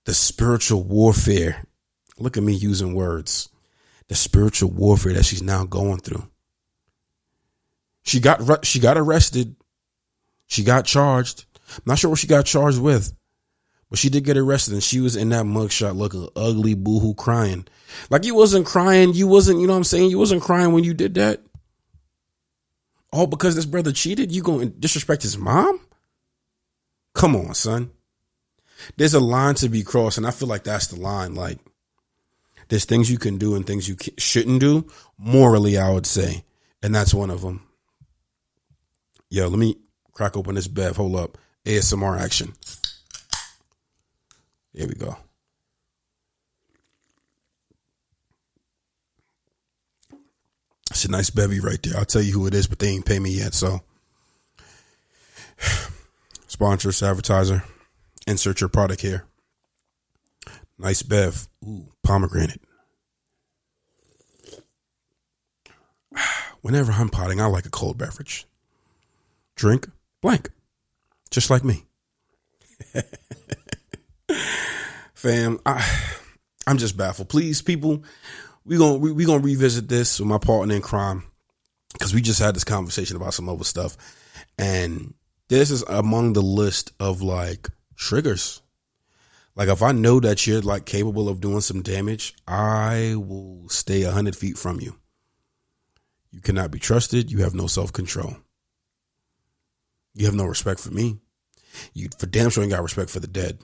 the 0.05 0.15
spiritual 0.15 0.83
warfare. 0.83 1.65
Look 2.19 2.37
at 2.37 2.43
me 2.43 2.55
using 2.55 2.95
words. 2.95 3.49
The 4.09 4.15
spiritual 4.15 4.71
warfare 4.71 5.15
that 5.15 5.25
she's 5.25 5.43
now 5.43 5.65
going 5.65 5.99
through. 5.99 6.29
She 8.03 8.21
got 8.21 8.65
she 8.67 8.81
got 8.81 8.99
arrested. 8.99 9.57
She 10.47 10.63
got 10.63 10.85
charged. 10.85 11.47
I'm 11.77 11.83
not 11.87 11.99
sure 11.99 12.11
what 12.11 12.19
she 12.19 12.27
got 12.27 12.45
charged 12.45 12.79
with, 12.79 13.13
but 13.89 13.99
she 13.99 14.11
did 14.11 14.25
get 14.25 14.37
arrested, 14.37 14.75
and 14.75 14.83
she 14.83 15.01
was 15.01 15.17
in 15.17 15.31
that 15.31 15.47
mugshot 15.47 15.97
looking 15.97 16.29
ugly, 16.37 16.75
boohoo, 16.75 17.15
crying. 17.15 17.67
Like 18.11 18.25
you 18.25 18.35
wasn't 18.35 18.67
crying. 18.67 19.15
You 19.15 19.27
wasn't. 19.27 19.61
You 19.61 19.67
know 19.67 19.73
what 19.73 19.79
I'm 19.79 19.85
saying? 19.85 20.11
You 20.11 20.19
wasn't 20.19 20.43
crying 20.43 20.73
when 20.73 20.85
you 20.85 20.93
did 20.93 21.15
that. 21.15 21.41
All 23.15 23.29
because 23.29 23.55
this 23.55 23.65
brother 23.65 23.93
cheated? 23.93 24.33
You 24.33 24.43
going 24.43 24.73
to 24.73 24.77
disrespect 24.77 25.23
his 25.23 25.39
mom? 25.39 25.79
Come 27.15 27.37
on, 27.37 27.55
son. 27.55 27.93
There's 28.97 29.15
a 29.15 29.21
line 29.21 29.55
to 29.57 29.69
be 29.69 29.85
crossed, 29.85 30.19
and 30.19 30.27
I 30.27 30.33
feel 30.33 30.49
like 30.49 30.65
that's 30.65 30.89
the 30.89 30.99
line. 30.99 31.37
Like, 31.37 31.61
there's 32.67 32.87
things 32.87 33.09
you 33.09 33.19
can 33.19 33.39
do 33.39 33.55
and 33.55 33.65
things 33.65 33.89
you 33.89 33.97
shouldn't 34.19 34.59
do 34.59 34.89
morally, 35.17 35.79
I 35.79 35.93
would 35.93 36.07
say. 36.07 36.43
And 36.83 36.93
that's 36.93 37.15
one 37.15 37.31
of 37.31 37.43
them. 37.43 37.65
Yo, 39.31 39.47
let 39.47 39.61
me 39.61 39.77
crack 40.11 40.37
open 40.37 40.57
this 40.57 40.67
bev. 40.67 40.97
Hold 40.97 41.15
up. 41.15 41.39
ASMR 41.65 42.19
action. 42.19 42.53
There 44.73 44.89
we 44.89 44.95
go. 44.95 45.17
It's 50.95 51.05
a 51.05 51.11
nice 51.11 51.29
bevy 51.29 51.59
right 51.59 51.83
there. 51.83 51.97
I'll 51.99 52.05
tell 52.05 52.23
you 52.23 52.33
who 52.33 52.47
it 52.47 52.55
is, 52.55 52.69
but 52.69 52.79
they 52.79 52.87
ain't 52.87 53.05
pay 53.05 53.19
me 53.19 53.31
yet. 53.31 53.53
So, 53.53 53.83
sponsors, 56.47 57.03
advertiser, 57.03 57.65
insert 58.29 58.61
your 58.61 58.69
product 58.69 59.01
here. 59.01 59.25
Nice 60.79 61.03
bev. 61.03 61.49
Ooh, 61.67 61.89
pomegranate. 62.05 62.61
Whenever 66.63 66.93
I'm 66.93 67.09
potting, 67.09 67.41
I 67.41 67.47
like 67.47 67.67
a 67.67 67.71
cold 67.71 67.99
beverage. 67.99 68.47
Drink 69.57 69.89
blank, 70.23 70.51
just 71.29 71.51
like 71.51 71.65
me. 71.65 71.87
Fam, 75.15 75.59
I, 75.67 75.85
I'm 76.69 76.79
just 76.79 76.97
baffled. 76.97 77.31
Please, 77.31 77.63
people, 77.63 78.05
we 78.65 78.79
gonna 78.79 78.99
we, 78.99 79.13
we 79.13 79.25
gonna 79.25 79.43
revisit 79.43 79.89
this 79.89 80.19
with 80.19 80.29
my 80.29 80.39
partner 80.39 80.75
in 80.75 80.83
crime 80.83 81.25
because 81.93 82.15
we 82.15 82.21
just 82.21 82.41
had 82.41 82.55
this 82.55 82.65
conversation 82.65 83.17
about 83.17 83.35
some 83.35 83.49
other 83.49 83.65
stuff, 83.65 83.97
and 84.59 85.15
this 85.49 85.71
is 85.71 85.83
among 85.83 86.33
the 86.33 86.43
list 86.43 86.93
of 86.99 87.23
like 87.23 87.69
triggers. 87.97 88.63
Like 89.57 89.69
if 89.69 89.83
I 89.83 89.93
know 89.93 90.19
that 90.21 90.47
you're 90.47 90.63
like 90.63 90.85
capable 90.85 91.29
of 91.29 91.41
doing 91.41 91.61
some 91.61 91.83
damage, 91.83 92.35
I 92.49 93.15
will 93.17 93.69
stay 93.69 94.03
a 94.03 94.11
hundred 94.11 94.35
feet 94.35 94.59
from 94.59 94.81
you. 94.81 94.97
You 96.33 96.41
cannot 96.41 96.73
be 96.73 96.81
trusted. 96.81 97.31
You 97.31 97.39
have 97.43 97.55
no 97.55 97.67
self 97.67 97.93
control. 97.93 98.37
You 100.15 100.27
have 100.27 100.35
no 100.35 100.45
respect 100.45 100.81
for 100.81 100.91
me. 100.91 101.19
You 101.93 102.09
for 102.19 102.27
damn 102.27 102.51
sure 102.51 102.63
ain't 102.63 102.73
got 102.73 102.83
respect 102.83 103.11
for 103.11 103.21
the 103.21 103.27
dead. 103.27 103.59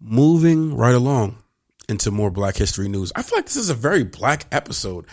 Moving 0.00 0.74
right 0.74 0.94
along 0.94 1.43
into 1.88 2.10
more 2.10 2.30
Black 2.30 2.56
History 2.56 2.88
news. 2.88 3.12
I 3.14 3.22
feel 3.22 3.38
like 3.38 3.46
this 3.46 3.56
is 3.56 3.70
a 3.70 3.74
very 3.74 4.04
black 4.04 4.46
episode. 4.52 5.06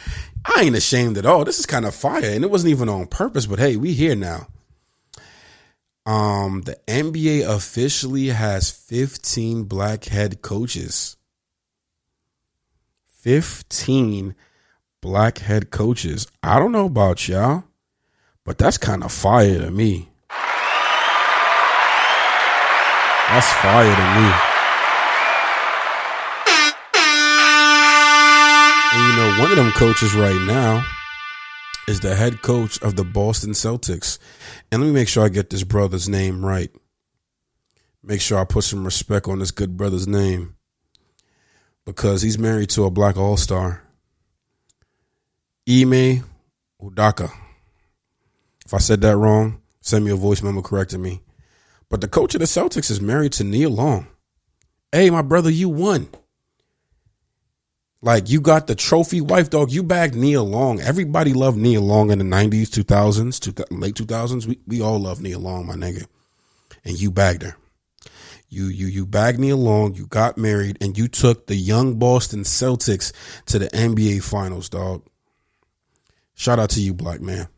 I 0.45 0.61
ain't 0.63 0.75
ashamed 0.75 1.17
at 1.17 1.25
all. 1.25 1.45
This 1.45 1.59
is 1.59 1.65
kind 1.65 1.85
of 1.85 1.93
fire, 1.95 2.23
and 2.23 2.43
it 2.43 2.51
wasn't 2.51 2.71
even 2.71 2.89
on 2.89 3.07
purpose. 3.07 3.45
But 3.45 3.59
hey, 3.59 3.75
we 3.75 3.93
here 3.93 4.15
now. 4.15 4.47
Um, 6.05 6.61
the 6.61 6.77
NBA 6.87 7.47
officially 7.47 8.27
has 8.27 8.71
15 8.71 9.63
black 9.65 10.05
head 10.05 10.41
coaches. 10.41 11.17
15 13.19 14.33
black 14.99 15.37
head 15.37 15.69
coaches. 15.69 16.27
I 16.41 16.57
don't 16.57 16.71
know 16.71 16.87
about 16.87 17.27
y'all, 17.27 17.65
but 18.43 18.57
that's 18.57 18.77
kind 18.77 19.03
of 19.03 19.11
fire 19.11 19.59
to 19.59 19.69
me. 19.69 20.09
That's 23.29 23.53
fire 23.53 23.95
to 23.95 24.21
me. 24.21 24.50
One 29.41 29.49
of 29.49 29.57
them 29.57 29.71
coaches 29.71 30.13
right 30.13 30.39
now 30.41 30.85
is 31.87 31.99
the 31.99 32.15
head 32.15 32.43
coach 32.43 32.79
of 32.83 32.95
the 32.95 33.03
Boston 33.03 33.53
Celtics. 33.53 34.19
And 34.71 34.79
let 34.79 34.87
me 34.87 34.93
make 34.93 35.07
sure 35.07 35.25
I 35.25 35.29
get 35.29 35.49
this 35.49 35.63
brother's 35.63 36.07
name 36.07 36.45
right. 36.45 36.69
Make 38.03 38.21
sure 38.21 38.37
I 38.37 38.45
put 38.45 38.65
some 38.65 38.85
respect 38.85 39.27
on 39.27 39.39
this 39.39 39.49
good 39.49 39.75
brother's 39.75 40.07
name 40.07 40.57
because 41.87 42.21
he's 42.21 42.37
married 42.37 42.69
to 42.69 42.83
a 42.83 42.91
black 42.91 43.17
all 43.17 43.35
star, 43.35 43.81
Ime 45.67 46.23
Udoka. 46.79 47.31
If 48.63 48.75
I 48.75 48.77
said 48.77 49.01
that 49.01 49.17
wrong, 49.17 49.59
send 49.81 50.05
me 50.05 50.11
a 50.11 50.15
voice 50.15 50.43
memo 50.43 50.61
correcting 50.61 51.01
me. 51.01 51.23
But 51.89 52.01
the 52.01 52.07
coach 52.07 52.35
of 52.35 52.41
the 52.41 52.45
Celtics 52.45 52.91
is 52.91 53.01
married 53.01 53.33
to 53.33 53.43
Nia 53.43 53.69
Long. 53.69 54.05
Hey, 54.91 55.09
my 55.09 55.23
brother, 55.23 55.49
you 55.49 55.67
won. 55.67 56.09
Like 58.03 58.29
you 58.29 58.41
got 58.41 58.65
the 58.65 58.75
trophy 58.75 59.21
wife, 59.21 59.51
dog. 59.51 59.71
You 59.71 59.83
bagged 59.83 60.15
Nia 60.15 60.41
Long. 60.41 60.81
Everybody 60.81 61.33
loved 61.33 61.57
Nia 61.57 61.81
Long 61.81 62.09
in 62.09 62.17
the 62.17 62.23
nineties, 62.23 62.69
two 62.69 62.83
thousands, 62.83 63.39
late 63.69 63.95
two 63.95 64.05
thousands. 64.05 64.47
We 64.47 64.59
we 64.65 64.81
all 64.81 64.99
love 64.99 65.21
Nia 65.21 65.37
Long, 65.37 65.67
my 65.67 65.75
nigga. 65.75 66.07
And 66.83 66.99
you 66.99 67.11
bagged 67.11 67.43
her. 67.43 67.55
You 68.49 68.65
you 68.65 68.87
you 68.87 69.05
bagged 69.05 69.39
Nia 69.39 69.55
Long. 69.55 69.93
You 69.93 70.07
got 70.07 70.37
married, 70.37 70.79
and 70.81 70.97
you 70.97 71.07
took 71.07 71.45
the 71.45 71.55
young 71.55 71.99
Boston 71.99 72.41
Celtics 72.41 73.13
to 73.45 73.59
the 73.59 73.67
NBA 73.67 74.23
Finals, 74.23 74.67
dog. 74.67 75.05
Shout 76.33 76.57
out 76.57 76.71
to 76.71 76.81
you, 76.81 76.95
black 76.95 77.21
man. 77.21 77.49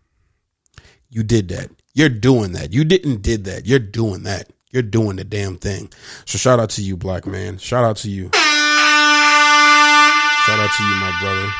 You 1.10 1.24
did 1.24 1.48
that. 1.50 1.70
You're 1.94 2.10
doing 2.10 2.52
that. 2.52 2.74
You 2.74 2.84
didn't 2.84 3.22
did 3.22 3.46
that. 3.46 3.66
You're 3.66 3.80
doing 3.80 4.24
that. 4.24 4.52
You're 4.72 4.84
doing 4.84 5.16
the 5.16 5.24
damn 5.24 5.56
thing. 5.58 5.92
So 6.26 6.38
shout 6.38 6.60
out 6.60 6.72
to 6.72 6.84
you, 6.84 6.98
black 6.98 7.26
man. 7.26 7.60
Shout 7.60 7.86
out 7.86 7.98
to 7.98 8.10
you. 8.10 8.32
Shout 10.46 10.60
out 10.60 10.72
to 10.76 10.84
you, 10.84 10.96
my 10.96 11.18
brother. 11.22 11.54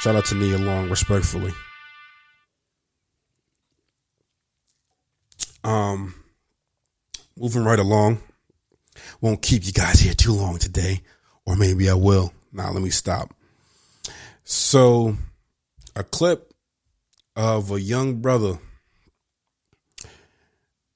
Shout 0.00 0.16
out 0.16 0.24
to 0.24 0.34
Nia 0.34 0.58
Long, 0.58 0.90
respectfully. 0.90 1.52
Um, 5.62 6.12
moving 7.36 7.62
right 7.62 7.78
along. 7.78 8.20
Won't 9.20 9.40
keep 9.40 9.64
you 9.64 9.72
guys 9.72 10.00
here 10.00 10.14
too 10.14 10.32
long 10.32 10.58
today, 10.58 11.02
or 11.46 11.54
maybe 11.54 11.88
I 11.88 11.94
will. 11.94 12.32
Now, 12.52 12.72
let 12.72 12.82
me 12.82 12.90
stop. 12.90 13.32
So, 14.42 15.16
a 15.94 16.02
clip 16.02 16.52
of 17.36 17.70
a 17.70 17.80
young 17.80 18.16
brother 18.16 18.58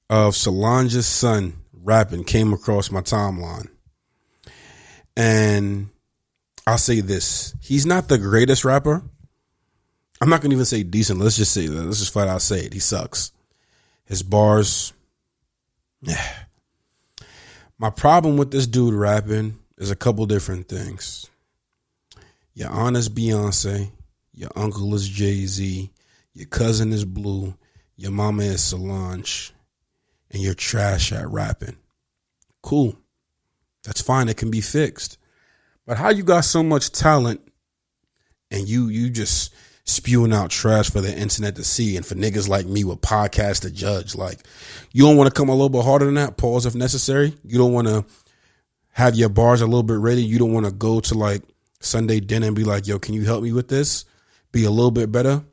of 0.09 0.35
Solange's 0.35 1.07
son 1.07 1.53
rapping 1.71 2.25
came 2.25 2.51
across 2.51 2.91
my 2.91 2.99
timeline. 2.99 3.69
And 5.15 5.89
I'll 6.67 6.77
say 6.77 6.99
this: 6.99 7.55
he's 7.61 7.85
not 7.85 8.09
the 8.09 8.17
greatest 8.17 8.65
rapper. 8.65 9.01
I'm 10.19 10.29
not 10.29 10.41
gonna 10.41 10.53
even 10.53 10.65
say 10.65 10.83
decent. 10.83 11.19
Let's 11.19 11.37
just 11.37 11.53
say 11.53 11.67
that. 11.67 11.83
Let's 11.83 11.99
just 11.99 12.11
flat 12.11 12.27
out 12.27 12.41
say 12.41 12.59
it. 12.59 12.73
He 12.73 12.79
sucks. 12.79 13.31
His 14.03 14.21
bars. 14.21 14.91
Yeah. 16.01 16.21
My 17.77 17.89
problem 17.89 18.35
with 18.35 18.51
this 18.51 18.67
dude 18.67 18.93
rapping 18.93 19.59
is 19.77 19.91
a 19.91 19.95
couple 19.95 20.25
different 20.25 20.67
things. 20.67 21.29
Your 22.53 22.69
aunt 22.69 22.97
is 22.97 23.07
Beyonce. 23.07 23.91
Your 24.33 24.49
uncle 24.55 24.93
is 24.93 25.07
Jay 25.07 25.45
Z. 25.45 25.89
Your 26.33 26.47
cousin 26.47 26.91
is 26.91 27.05
Blue. 27.05 27.55
Your 27.95 28.11
mama 28.11 28.43
is 28.43 28.61
Solange. 28.61 29.53
And 30.31 30.41
you're 30.41 30.53
trash 30.53 31.13
at 31.13 31.29
rapping. 31.29 31.77
Cool. 32.61 32.97
That's 33.83 34.01
fine. 34.01 34.27
It 34.27 34.37
can 34.37 34.51
be 34.51 34.61
fixed. 34.61 35.16
But 35.87 35.97
how 35.97 36.09
you 36.09 36.21
got 36.21 36.41
so 36.41 36.61
much 36.61 36.91
talent 36.91 37.41
and 38.51 38.67
you 38.67 38.89
you 38.89 39.09
just 39.09 39.55
spewing 39.85 40.33
out 40.33 40.49
trash 40.49 40.91
for 40.91 40.99
the 40.99 41.17
internet 41.17 41.55
to 41.55 41.63
see 41.63 41.95
and 41.95 42.05
for 42.05 42.13
niggas 42.13 42.49
like 42.49 42.65
me 42.65 42.83
with 42.83 42.99
podcasts 42.99 43.61
to 43.61 43.71
judge. 43.71 44.13
Like 44.13 44.39
you 44.91 45.03
don't 45.03 45.15
want 45.15 45.33
to 45.33 45.33
come 45.33 45.47
a 45.47 45.53
little 45.53 45.69
bit 45.69 45.85
harder 45.85 46.05
than 46.05 46.15
that, 46.15 46.35
pause 46.35 46.65
if 46.65 46.75
necessary. 46.75 47.33
You 47.45 47.57
don't 47.57 47.71
want 47.71 47.87
to 47.87 48.05
have 48.91 49.15
your 49.15 49.29
bars 49.29 49.61
a 49.61 49.65
little 49.65 49.81
bit 49.81 49.97
ready. 49.97 50.23
You 50.23 50.37
don't 50.37 50.53
want 50.53 50.65
to 50.65 50.73
go 50.73 50.99
to 50.99 51.13
like 51.15 51.41
Sunday 51.79 52.19
dinner 52.19 52.47
and 52.47 52.55
be 52.55 52.65
like, 52.65 52.85
yo, 52.85 52.99
can 52.99 53.13
you 53.13 53.23
help 53.23 53.41
me 53.41 53.53
with 53.53 53.69
this? 53.69 54.03
Be 54.51 54.65
a 54.65 54.69
little 54.69 54.91
bit 54.91 55.09
better. 55.09 55.43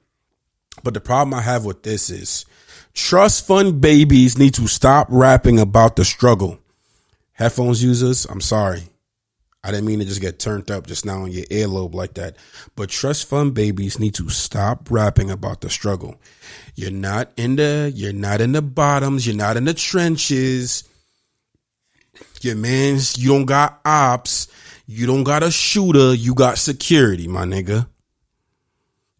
But 0.82 0.94
the 0.94 1.00
problem 1.00 1.32
I 1.32 1.42
have 1.42 1.64
with 1.64 1.84
this 1.84 2.10
is 2.10 2.44
trust 2.92 3.46
fund 3.46 3.80
babies 3.80 4.36
need 4.36 4.54
to 4.54 4.66
stop 4.66 5.06
rapping 5.10 5.60
about 5.60 5.94
the 5.94 6.04
struggle. 6.04 6.58
Headphones 7.34 7.84
users, 7.84 8.24
I'm 8.24 8.40
sorry. 8.40 8.88
I 9.64 9.70
didn't 9.70 9.86
mean 9.86 10.00
to 10.00 10.04
just 10.04 10.20
get 10.20 10.38
turned 10.38 10.70
up 10.70 10.86
just 10.86 11.06
now 11.06 11.22
on 11.22 11.32
your 11.32 11.46
earlobe 11.46 11.94
like 11.94 12.14
that. 12.14 12.36
But 12.76 12.90
trust 12.90 13.26
fund 13.26 13.54
babies 13.54 13.98
need 13.98 14.14
to 14.16 14.28
stop 14.28 14.90
rapping 14.90 15.30
about 15.30 15.62
the 15.62 15.70
struggle. 15.70 16.20
You're 16.74 16.90
not 16.90 17.32
in 17.38 17.56
the 17.56 17.90
you're 17.94 18.12
not 18.12 18.42
in 18.42 18.52
the 18.52 18.60
bottoms, 18.60 19.26
you're 19.26 19.34
not 19.34 19.56
in 19.56 19.64
the 19.64 19.72
trenches. 19.72 20.84
Your 22.42 22.56
man's 22.56 23.16
you 23.16 23.30
don't 23.30 23.46
got 23.46 23.80
ops, 23.86 24.48
you 24.86 25.06
don't 25.06 25.24
got 25.24 25.42
a 25.42 25.50
shooter, 25.50 26.12
you 26.12 26.34
got 26.34 26.58
security, 26.58 27.26
my 27.26 27.44
nigga. 27.44 27.88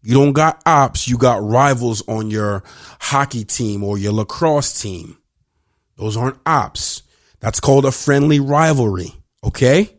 You 0.03 0.13
don't 0.13 0.33
got 0.33 0.61
ops, 0.67 1.07
you 1.07 1.17
got 1.17 1.41
rivals 1.41 2.07
on 2.07 2.29
your 2.29 2.63
hockey 2.99 3.45
team 3.45 3.83
or 3.83 3.97
your 3.97 4.13
lacrosse 4.13 4.79
team. 4.79 5.17
Those 5.97 6.15
aren't 6.15 6.37
ops. 6.45 7.01
That's 7.39 7.59
called 7.59 7.85
a 7.85 7.91
friendly 7.91 8.39
rivalry, 8.39 9.11
okay? 9.43 9.94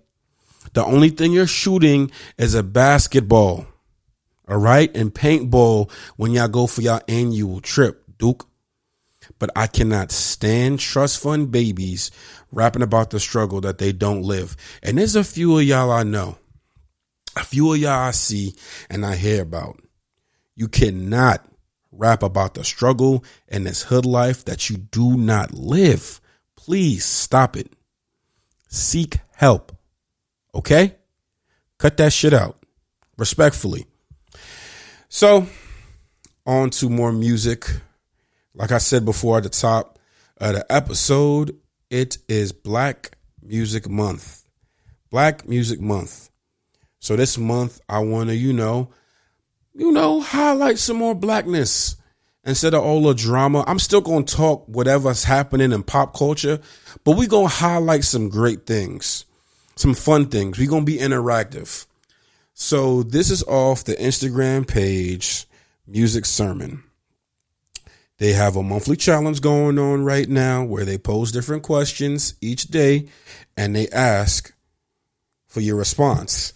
The 0.77 0.85
only 0.85 1.09
thing 1.09 1.33
you're 1.33 1.47
shooting 1.47 2.11
is 2.37 2.55
a 2.55 2.63
basketball. 2.63 3.67
All 4.47 4.59
right. 4.59 4.95
And 4.95 5.13
paintball 5.13 5.91
when 6.17 6.33
y'all 6.33 6.49
go 6.49 6.67
for 6.67 6.83
your 6.83 7.01
annual 7.09 7.63
trip, 7.63 8.05
Duke. 8.19 8.47
But 9.39 9.49
I 9.57 9.69
cannot 9.69 10.13
stand 10.13 10.79
trust 10.79 11.23
fund 11.23 11.51
babies 11.51 12.11
rapping 12.53 12.83
about 12.83 13.09
the 13.09 13.19
struggle 13.19 13.63
that 13.63 13.79
they 13.79 13.93
don't 13.93 14.21
live. 14.21 14.55
And 14.83 14.99
there's 14.99 15.17
a 15.17 15.25
few 15.25 15.57
of 15.57 15.65
y'all 15.65 15.91
I 15.91 16.03
know, 16.03 16.37
a 17.37 17.43
few 17.43 17.73
of 17.73 17.79
y'all 17.79 18.09
I 18.09 18.11
see 18.11 18.55
and 18.91 19.07
I 19.07 19.17
hear 19.17 19.41
about. 19.41 19.81
You 20.57 20.69
cannot 20.69 21.43
rap 21.91 22.23
about 22.23 22.53
the 22.53 22.65
struggle 22.65 23.25
and 23.49 23.65
this 23.65 23.85
hood 23.85 24.05
life 24.05 24.45
that 24.45 24.69
you 24.69 24.77
do 24.77 25.17
not 25.17 25.55
live. 25.55 26.21
Please 26.55 27.07
stop 27.07 27.57
it. 27.57 27.73
Seek 28.69 29.21
help. 29.33 29.76
Okay? 30.57 30.97
Cut 31.79 31.97
that 31.99 32.13
shit 32.13 32.35
out. 32.35 32.59
Respectfully. 33.17 33.87
So, 35.09 35.47
on 36.45 36.71
to 36.71 36.91
more 36.91 37.13
music. 37.13 37.67
Like 38.55 38.73
I 38.73 38.79
said 38.79 39.05
before 39.05 39.37
at 39.37 39.43
the 39.45 39.51
top 39.51 39.99
of 40.39 40.55
the 40.55 40.67
episode, 40.73 41.57
it 41.91 42.19
is 42.29 42.53
Black 42.53 43.17
Music 43.43 43.89
Month. 43.89 44.45
Black 45.11 45.49
Music 45.49 45.81
Month. 45.81 46.31
So 46.99 47.15
this 47.15 47.39
month 47.39 47.81
I 47.89 48.01
want 48.01 48.31
to, 48.31 48.35
you 48.35 48.53
know, 48.53 48.91
you 49.75 49.93
know, 49.93 50.21
highlight 50.21 50.79
some 50.79 50.97
more 50.97 51.15
blackness 51.15 51.97
instead 52.45 52.75
of 52.75 52.83
all 52.83 53.03
the 53.03 53.15
drama. 53.15 53.63
I'm 53.67 53.79
still 53.79 54.01
going 54.01 54.25
to 54.25 54.35
talk 54.35 54.65
whatever's 54.67 55.23
happening 55.23 55.73
in 55.73 55.83
pop 55.83 56.17
culture, 56.17 56.59
but 57.05 57.17
we're 57.17 57.29
going 57.29 57.49
to 57.49 57.55
highlight 57.55 58.05
some 58.05 58.29
great 58.29 58.67
things, 58.67 59.26
some 59.77 59.95
fun 59.95 60.27
things. 60.27 60.59
We're 60.59 60.69
going 60.69 60.87
to 60.87 60.93
be 60.93 60.99
interactive. 60.99 61.87
So 62.55 63.03
this 63.03 63.31
is 63.31 63.43
off 63.45 63.85
the 63.85 63.95
Instagram 63.95 64.67
page, 64.67 65.47
Music 65.87 66.25
Sermon. 66.25 66.83
They 68.19 68.33
have 68.33 68.57
a 68.57 68.63
monthly 68.63 68.97
challenge 68.97 69.43
going 69.43 69.79
on 69.79 70.03
right 70.05 70.29
now 70.29 70.65
where 70.65 70.87
they 70.87 70.97
pose 70.97 71.33
different 71.33 71.63
questions 71.63 72.35
each 72.41 72.65
day 72.65 73.09
and 73.57 73.77
they 73.77 73.89
ask 73.89 74.55
for 75.47 75.61
your 75.61 75.77
response. 75.77 76.55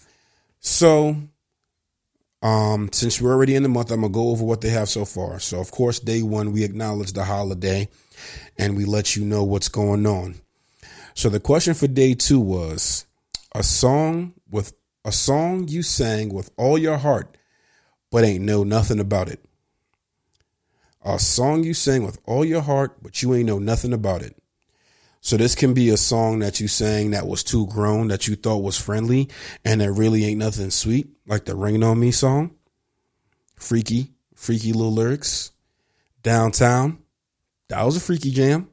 So 0.59 1.17
um, 2.41 2.89
since 2.91 3.21
we're 3.21 3.33
already 3.33 3.55
in 3.55 3.63
the 3.63 3.69
month, 3.69 3.91
I'm 3.91 4.01
gonna 4.01 4.11
go 4.11 4.29
over 4.29 4.43
what 4.43 4.61
they 4.61 4.69
have 4.69 4.89
so 4.89 5.05
far. 5.05 5.39
So, 5.39 5.59
of 5.59 5.69
course, 5.69 5.99
day 5.99 6.23
one, 6.23 6.51
we 6.51 6.63
acknowledge 6.63 7.13
the 7.13 7.23
holiday 7.23 7.87
and 8.57 8.75
we 8.75 8.85
let 8.85 9.15
you 9.15 9.23
know 9.23 9.43
what's 9.43 9.69
going 9.69 10.07
on. 10.07 10.35
So, 11.13 11.29
the 11.29 11.39
question 11.39 11.75
for 11.75 11.87
day 11.87 12.15
two 12.15 12.39
was 12.39 13.05
a 13.53 13.63
song 13.63 14.33
with 14.49 14.73
a 15.03 15.11
song 15.11 15.67
you 15.67 15.83
sang 15.83 16.33
with 16.33 16.51
all 16.57 16.77
your 16.77 16.97
heart, 16.97 17.37
but 18.11 18.23
ain't 18.23 18.43
know 18.43 18.63
nothing 18.63 18.99
about 18.99 19.29
it. 19.29 19.43
A 21.03 21.17
song 21.17 21.63
you 21.63 21.73
sang 21.73 22.03
with 22.03 22.19
all 22.25 22.45
your 22.45 22.61
heart, 22.61 23.01
but 23.01 23.21
you 23.21 23.33
ain't 23.33 23.47
know 23.47 23.59
nothing 23.59 23.93
about 23.93 24.21
it. 24.21 24.35
So 25.19 25.37
this 25.37 25.55
can 25.55 25.73
be 25.73 25.89
a 25.89 25.97
song 25.97 26.39
that 26.39 26.59
you 26.59 26.67
sang 26.67 27.11
that 27.11 27.27
was 27.27 27.43
too 27.43 27.67
grown 27.67 28.07
that 28.07 28.27
you 28.27 28.35
thought 28.35 28.57
was 28.57 28.77
friendly 28.77 29.29
and 29.63 29.81
that 29.81 29.91
really 29.91 30.25
ain't 30.25 30.39
nothing 30.39 30.71
sweet, 30.71 31.09
like 31.27 31.45
the 31.45 31.55
Rain 31.55 31.83
on 31.83 31.99
Me 31.99 32.11
song. 32.11 32.55
Freaky, 33.55 34.13
freaky 34.35 34.73
little 34.73 34.93
lyrics. 34.93 35.51
Downtown. 36.23 36.99
That 37.69 37.83
was 37.83 37.97
a 37.97 37.99
freaky 37.99 38.31
jam. 38.31 38.69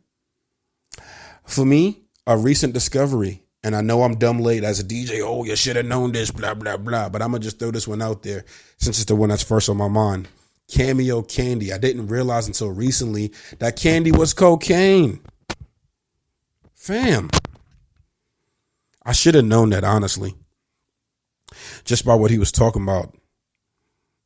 For 1.44 1.64
me, 1.64 2.02
a 2.26 2.36
recent 2.36 2.74
discovery, 2.74 3.42
and 3.68 3.76
I 3.76 3.82
know 3.82 4.02
I'm 4.02 4.14
dumb 4.14 4.40
late 4.40 4.64
as 4.64 4.80
a 4.80 4.84
DJ. 4.84 5.20
Oh, 5.22 5.44
you 5.44 5.54
should 5.54 5.76
have 5.76 5.84
known 5.84 6.12
this, 6.12 6.30
blah, 6.30 6.54
blah, 6.54 6.78
blah. 6.78 7.10
But 7.10 7.20
I'm 7.20 7.32
going 7.32 7.42
to 7.42 7.46
just 7.46 7.58
throw 7.58 7.70
this 7.70 7.86
one 7.86 8.00
out 8.00 8.22
there 8.22 8.46
since 8.78 8.96
it's 8.96 9.04
the 9.04 9.14
one 9.14 9.28
that's 9.28 9.42
first 9.42 9.68
on 9.68 9.76
my 9.76 9.88
mind. 9.88 10.26
Cameo 10.68 11.20
Candy. 11.20 11.70
I 11.70 11.76
didn't 11.76 12.06
realize 12.06 12.46
until 12.46 12.70
recently 12.70 13.30
that 13.58 13.76
candy 13.76 14.10
was 14.10 14.32
cocaine. 14.32 15.20
Fam. 16.72 17.28
I 19.04 19.12
should 19.12 19.34
have 19.34 19.44
known 19.44 19.68
that, 19.70 19.84
honestly. 19.84 20.34
Just 21.84 22.06
by 22.06 22.14
what 22.14 22.30
he 22.30 22.38
was 22.38 22.50
talking 22.50 22.82
about. 22.82 23.14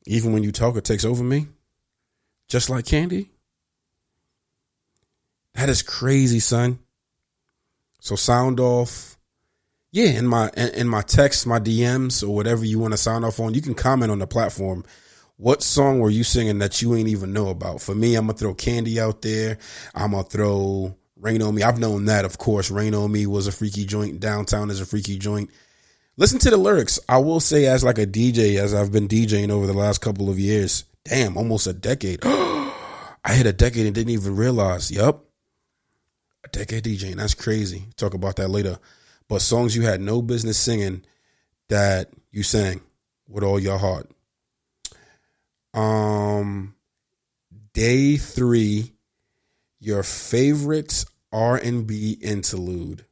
Even 0.05 0.31
when 0.31 0.43
you 0.43 0.53
talk, 0.53 0.77
it 0.77 0.85
takes 0.85 1.03
over 1.03 1.21
me. 1.23 1.47
Just 2.47 2.69
like 2.69 2.85
candy. 2.85 3.29
That 5.55 5.67
is 5.67 5.81
crazy, 5.81 6.39
son. 6.39 6.79
So 7.99 8.15
sound 8.15 8.61
off. 8.61 9.17
Yeah, 9.93 10.09
in 10.17 10.25
my 10.25 10.49
in 10.49 10.89
my 10.89 11.03
text, 11.03 11.45
my 11.45 11.59
DMs, 11.59 12.27
or 12.27 12.33
whatever 12.33 12.65
you 12.65 12.79
want 12.79 12.93
to 12.93 12.97
sign 12.97 13.23
off 13.23 13.39
on, 13.39 13.53
you 13.53 13.61
can 13.61 13.75
comment 13.75 14.11
on 14.11 14.17
the 14.17 14.25
platform. 14.25 14.83
What 15.37 15.61
song 15.61 15.99
were 15.99 16.09
you 16.09 16.23
singing 16.23 16.57
that 16.59 16.81
you 16.81 16.95
ain't 16.95 17.09
even 17.09 17.31
know 17.31 17.49
about? 17.49 17.79
For 17.79 17.93
me, 17.93 18.15
I'm 18.15 18.25
gonna 18.25 18.35
throw 18.35 18.55
Candy 18.55 18.99
out 18.99 19.21
there. 19.21 19.59
I'm 19.93 20.11
gonna 20.11 20.23
throw 20.23 20.95
Rain 21.15 21.43
on 21.43 21.53
Me. 21.53 21.61
I've 21.61 21.77
known 21.77 22.05
that, 22.05 22.25
of 22.25 22.39
course. 22.39 22.71
Rain 22.71 22.95
on 22.95 23.11
Me 23.11 23.27
was 23.27 23.45
a 23.45 23.51
freaky 23.51 23.85
joint. 23.85 24.19
Downtown 24.19 24.71
is 24.71 24.81
a 24.81 24.85
freaky 24.87 25.19
joint. 25.19 25.51
Listen 26.17 26.39
to 26.39 26.49
the 26.49 26.57
lyrics. 26.57 26.99
I 27.07 27.19
will 27.19 27.39
say, 27.39 27.67
as 27.67 27.83
like 27.83 27.99
a 27.99 28.07
DJ, 28.07 28.57
as 28.57 28.73
I've 28.73 28.91
been 28.91 29.07
DJing 29.07 29.51
over 29.51 29.67
the 29.67 29.73
last 29.73 30.01
couple 30.01 30.27
of 30.27 30.39
years, 30.39 30.85
damn, 31.05 31.37
almost 31.37 31.67
a 31.67 31.73
decade. 31.73 32.21
I 32.25 33.33
hit 33.35 33.45
a 33.45 33.53
decade 33.53 33.85
and 33.85 33.93
didn't 33.93 34.09
even 34.09 34.35
realize. 34.35 34.89
Yup. 34.89 35.23
A 36.45 36.47
decade 36.47 36.83
DJing. 36.83 37.17
That's 37.17 37.35
crazy. 37.35 37.85
Talk 37.95 38.15
about 38.15 38.37
that 38.37 38.49
later. 38.49 38.79
But 39.33 39.41
songs 39.41 39.75
you 39.75 39.81
had 39.81 39.99
no 39.99 40.21
business 40.21 40.59
singing 40.59 41.03
that 41.67 42.11
you 42.29 42.43
sang 42.43 42.81
with 43.27 43.43
all 43.43 43.59
your 43.59 43.79
heart. 43.79 44.07
Um, 45.73 46.75
day 47.73 48.17
three, 48.17 48.93
your 49.79 50.03
favorite 50.03 51.05
R&B 51.31 52.19
interlude. 52.21 53.05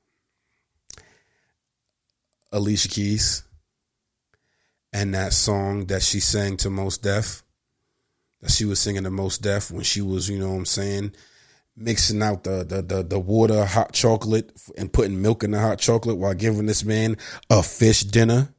Alicia 2.52 2.90
Keys 2.90 3.44
and 4.94 5.16
that 5.16 5.34
song 5.34 5.88
that 5.88 6.04
she 6.04 6.20
sang 6.20 6.56
to 6.58 6.70
Mos 6.70 7.00
Def, 7.00 7.42
that 8.42 8.52
she 8.52 8.66
was 8.66 8.80
singing 8.80 9.06
to 9.06 9.10
Mos 9.10 9.40
Def 9.40 9.72
when 9.72 9.84
she 9.84 10.02
was, 10.02 10.30
you 10.30 10.38
know 10.38 10.52
what 10.52 10.58
I'm 10.58 10.66
saying, 10.68 11.14
mixing 11.82 12.22
out 12.22 12.44
the, 12.44 12.63
the 12.63 12.82
the 12.82 13.04
the 13.04 13.20
water, 13.20 13.65
hot 13.65 13.94
chocolate, 13.94 14.52
and 14.78 14.94
putting 14.94 15.22
milk 15.22 15.44
in 15.44 15.52
the 15.52 15.60
hot 15.60 15.80
chocolate 15.80 16.17
while 16.17 16.34
giving 16.34 16.65
this 16.65 16.84
man 16.84 17.17
a 17.50 17.63
fish 17.63 18.02
dinner. 18.04 18.54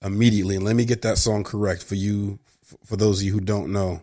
Immediately, 0.00 0.56
and 0.56 0.64
let 0.64 0.76
me 0.76 0.84
get 0.84 1.02
that 1.02 1.18
song 1.18 1.42
correct 1.42 1.82
for 1.82 1.96
you, 1.96 2.38
for 2.84 2.96
those 2.96 3.20
of 3.20 3.26
you 3.26 3.32
who 3.32 3.40
don't 3.40 3.72
know. 3.72 4.02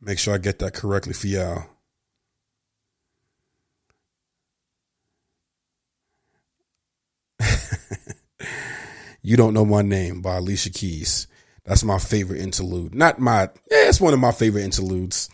Make 0.00 0.18
sure 0.18 0.34
I 0.34 0.38
get 0.38 0.58
that 0.58 0.74
correctly 0.74 1.14
for 1.14 1.26
y'all. 1.26 1.64
you 9.22 9.38
Don't 9.38 9.54
Know 9.54 9.64
My 9.64 9.80
Name 9.80 10.20
by 10.20 10.36
Alicia 10.36 10.68
Keys. 10.70 11.26
That's 11.66 11.84
my 11.84 11.98
favorite 11.98 12.40
interlude. 12.40 12.94
Not 12.94 13.18
my, 13.18 13.42
yeah, 13.70 13.88
it's 13.88 14.00
one 14.00 14.14
of 14.14 14.20
my 14.20 14.32
favorite 14.32 14.62
interludes. 14.62 15.28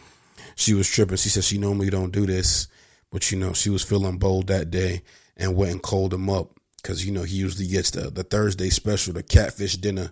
She 0.56 0.74
was 0.74 0.88
tripping. 0.88 1.18
She 1.18 1.28
said 1.28 1.44
she 1.44 1.58
normally 1.58 1.90
don't 1.90 2.10
do 2.10 2.26
this, 2.26 2.66
but 3.10 3.30
you 3.30 3.38
know, 3.38 3.52
she 3.52 3.70
was 3.70 3.84
feeling 3.84 4.18
bold 4.18 4.48
that 4.48 4.70
day 4.70 5.02
and 5.36 5.54
went 5.54 5.72
and 5.72 5.82
called 5.82 6.12
him 6.12 6.28
up 6.28 6.58
because, 6.76 7.06
you 7.06 7.12
know, 7.12 7.22
he 7.22 7.36
usually 7.36 7.68
gets 7.68 7.92
the, 7.92 8.10
the 8.10 8.24
Thursday 8.24 8.70
special, 8.70 9.14
the 9.14 9.22
catfish 9.22 9.76
dinner. 9.76 10.10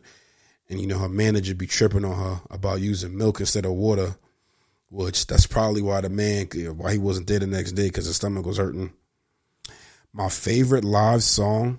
And, 0.68 0.80
you 0.80 0.86
know, 0.86 0.98
her 0.98 1.08
manager 1.08 1.54
be 1.56 1.66
tripping 1.66 2.04
on 2.04 2.16
her 2.16 2.40
about 2.50 2.80
using 2.80 3.16
milk 3.16 3.40
instead 3.40 3.64
of 3.64 3.72
water 3.72 4.14
which 4.90 5.26
that's 5.26 5.46
probably 5.46 5.80
why 5.80 6.00
the 6.00 6.10
man 6.10 6.46
why 6.76 6.92
he 6.92 6.98
wasn't 6.98 7.26
there 7.28 7.38
the 7.38 7.46
next 7.46 7.72
day 7.72 7.86
because 7.86 8.06
his 8.06 8.16
stomach 8.16 8.44
was 8.44 8.58
hurting. 8.58 8.92
My 10.12 10.28
favorite 10.28 10.84
live 10.84 11.22
song. 11.22 11.78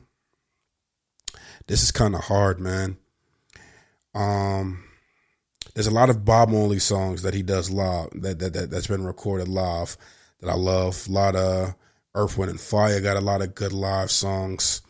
This 1.67 1.83
is 1.83 1.91
kind 1.91 2.15
of 2.15 2.21
hard, 2.21 2.59
man. 2.59 2.97
Um, 4.13 4.83
there's 5.73 5.87
a 5.87 5.91
lot 5.91 6.09
of 6.09 6.25
Bob 6.25 6.49
Marley 6.49 6.79
songs 6.79 7.21
that 7.21 7.33
he 7.33 7.43
does 7.43 7.69
live 7.69 8.09
that 8.21 8.39
that, 8.39 8.53
that 8.53 8.71
that's 8.71 8.87
been 8.87 9.05
recorded 9.05 9.47
live 9.47 9.97
that 10.39 10.49
I 10.49 10.55
love. 10.55 11.07
A 11.07 11.11
lot 11.11 11.35
of 11.35 11.75
Earth, 12.13 12.37
Wind, 12.37 12.51
and 12.51 12.59
Fire 12.59 12.99
got 12.99 13.17
a 13.17 13.21
lot 13.21 13.41
of 13.41 13.55
good 13.55 13.71
live 13.71 14.11
songs. 14.11 14.81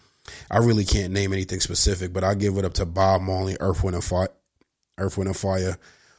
I 0.49 0.57
really 0.57 0.85
can't 0.85 1.13
name 1.13 1.33
anything 1.33 1.59
specific, 1.59 2.13
but 2.13 2.23
I 2.23 2.35
give 2.35 2.57
it 2.57 2.65
up 2.65 2.73
to 2.75 2.85
Bob 2.85 3.21
Marley, 3.21 3.57
Earth, 3.59 3.83
Wind, 3.83 3.95
and 3.95 4.03
Fire. 4.03 4.29
Earth, 4.97 5.17
Wind, 5.17 5.27
and 5.27 5.37
Fire, 5.37 5.77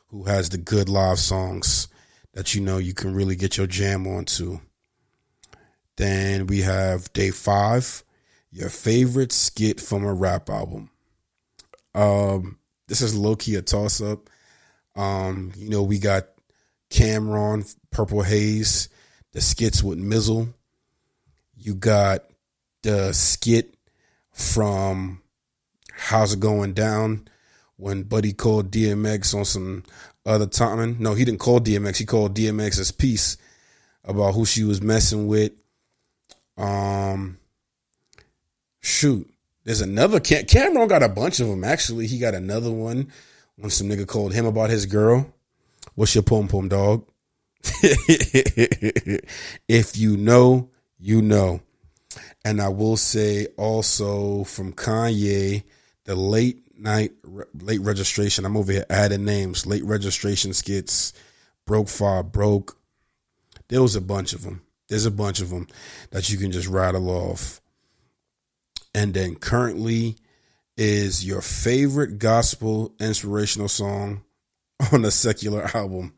who 0.09 0.25
has 0.25 0.51
the 0.51 0.59
good 0.59 0.89
live 0.89 1.19
songs 1.19 1.89
that 2.35 2.55
you 2.55 2.61
know 2.61 2.79
you 2.79 2.95
can 2.95 3.15
really 3.15 3.37
get 3.37 3.57
your 3.57 3.67
jam 3.67 4.07
onto. 4.07 4.61
Then 5.97 6.47
we 6.47 6.63
have 6.63 7.13
day 7.13 7.31
five, 7.31 8.03
your 8.51 8.69
favorite 8.69 9.33
skit 9.33 9.81
from 9.81 10.05
a 10.05 10.13
rap 10.13 10.49
album. 10.49 10.91
Um, 11.95 12.59
this 12.93 13.01
is 13.01 13.17
low 13.17 13.35
key 13.35 13.55
a 13.55 13.63
toss 13.63 14.03
up. 14.03 14.29
Um, 14.97 15.51
you 15.57 15.71
know, 15.71 15.83
we 15.83 15.99
got 15.99 16.25
Cam'ron, 16.91 17.75
Purple 17.91 18.21
Haze, 18.21 18.91
the 19.33 19.41
skits 19.41 19.83
with 19.83 19.97
Mizzle. 19.99 20.53
You 21.57 21.75
got 21.75 22.25
the 22.83 23.15
skit 23.15 23.79
from 24.31 25.23
how's 25.91 26.35
it 26.35 26.41
going 26.41 26.75
down 26.75 27.29
when 27.77 28.03
Buddy 28.03 28.35
called 28.35 28.71
DMX 28.71 29.35
on 29.35 29.47
some 29.47 29.85
other 30.27 30.47
time. 30.47 30.99
No, 30.99 31.15
he 31.15 31.25
didn't 31.25 31.41
call 31.41 31.61
DMX. 31.61 31.97
He 31.97 32.05
called 32.05 32.37
DMX's 32.37 32.93
piece 32.93 33.39
about 34.05 34.35
who 34.35 34.45
she 34.45 34.65
was 34.65 34.83
messing 34.83 35.29
with. 35.29 35.53
Um, 36.59 37.39
shoot, 38.83 39.32
there's 39.65 39.81
another 39.81 40.21
Cam'ron 40.21 40.89
got 40.89 41.03
a 41.03 41.09
bunch 41.09 41.41
of 41.41 41.49
them. 41.49 41.65
Actually, 41.65 42.07
he 42.07 42.19
got 42.19 42.35
another 42.35 42.71
one 42.71 43.13
when 43.57 43.71
some 43.71 43.89
nigga 43.89 44.07
called 44.07 44.33
him 44.33 44.47
about 44.47 44.71
his 44.71 44.87
girl. 44.87 45.33
What's 45.95 46.15
your 46.15 46.23
pom 46.23 46.49
pom 46.49 46.69
dog? 46.69 47.07
if 49.69 49.97
you 49.97 50.17
know, 50.17 50.71
you 50.99 51.23
know. 51.23 51.61
And 52.45 52.61
I 52.61 52.69
will 52.69 52.97
say 52.97 53.47
also 53.57 54.45
from 54.45 54.73
Kanye, 54.73 55.63
the 56.05 56.17
late 56.17 56.63
night 56.77 57.13
late 57.55 57.81
registration. 57.81 58.45
I'm 58.45 58.57
over 58.57 58.73
here 58.73 58.87
adding 58.91 59.25
names. 59.25 59.67
Late 59.67 59.85
registration 59.85 60.53
skits, 60.53 61.13
Broke 61.65 61.89
Phi 61.89 62.23
Broke. 62.23 62.77
There 63.69 63.83
was 63.83 63.97
a 63.97 64.01
bunch 64.01 64.33
of 64.33 64.43
them. 64.43 64.63
There's 64.89 65.07
a 65.07 65.11
bunch 65.11 65.41
of 65.41 65.51
them 65.51 65.69
that 66.11 66.29
you 66.29 66.37
can 66.37 66.51
just 66.53 66.69
rattle 66.69 67.09
off. 67.09 67.61
And 68.95 69.15
then 69.15 69.37
currently 69.37 70.17
is 70.77 71.25
your 71.25 71.41
favorite 71.41 72.19
gospel 72.19 72.95
inspirational 73.01 73.69
song 73.69 74.23
on 74.93 75.05
a 75.05 75.11
secular 75.11 75.69
album. 75.75 76.15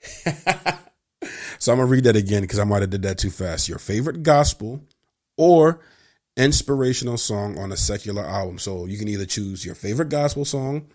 so 1.58 1.72
I'm 1.72 1.78
gonna 1.78 1.86
read 1.86 2.04
that 2.04 2.16
again 2.16 2.42
because 2.42 2.58
I 2.58 2.64
might 2.64 2.82
have 2.82 2.90
did 2.90 3.02
that 3.02 3.18
too 3.18 3.30
fast. 3.30 3.68
Your 3.68 3.78
favorite 3.78 4.22
gospel 4.22 4.82
or 5.36 5.80
inspirational 6.36 7.16
song 7.16 7.58
on 7.58 7.72
a 7.72 7.76
secular 7.76 8.24
album. 8.24 8.58
So 8.58 8.86
you 8.86 8.98
can 8.98 9.08
either 9.08 9.26
choose 9.26 9.64
your 9.64 9.74
favorite 9.74 10.08
gospel 10.08 10.44
song 10.44 10.86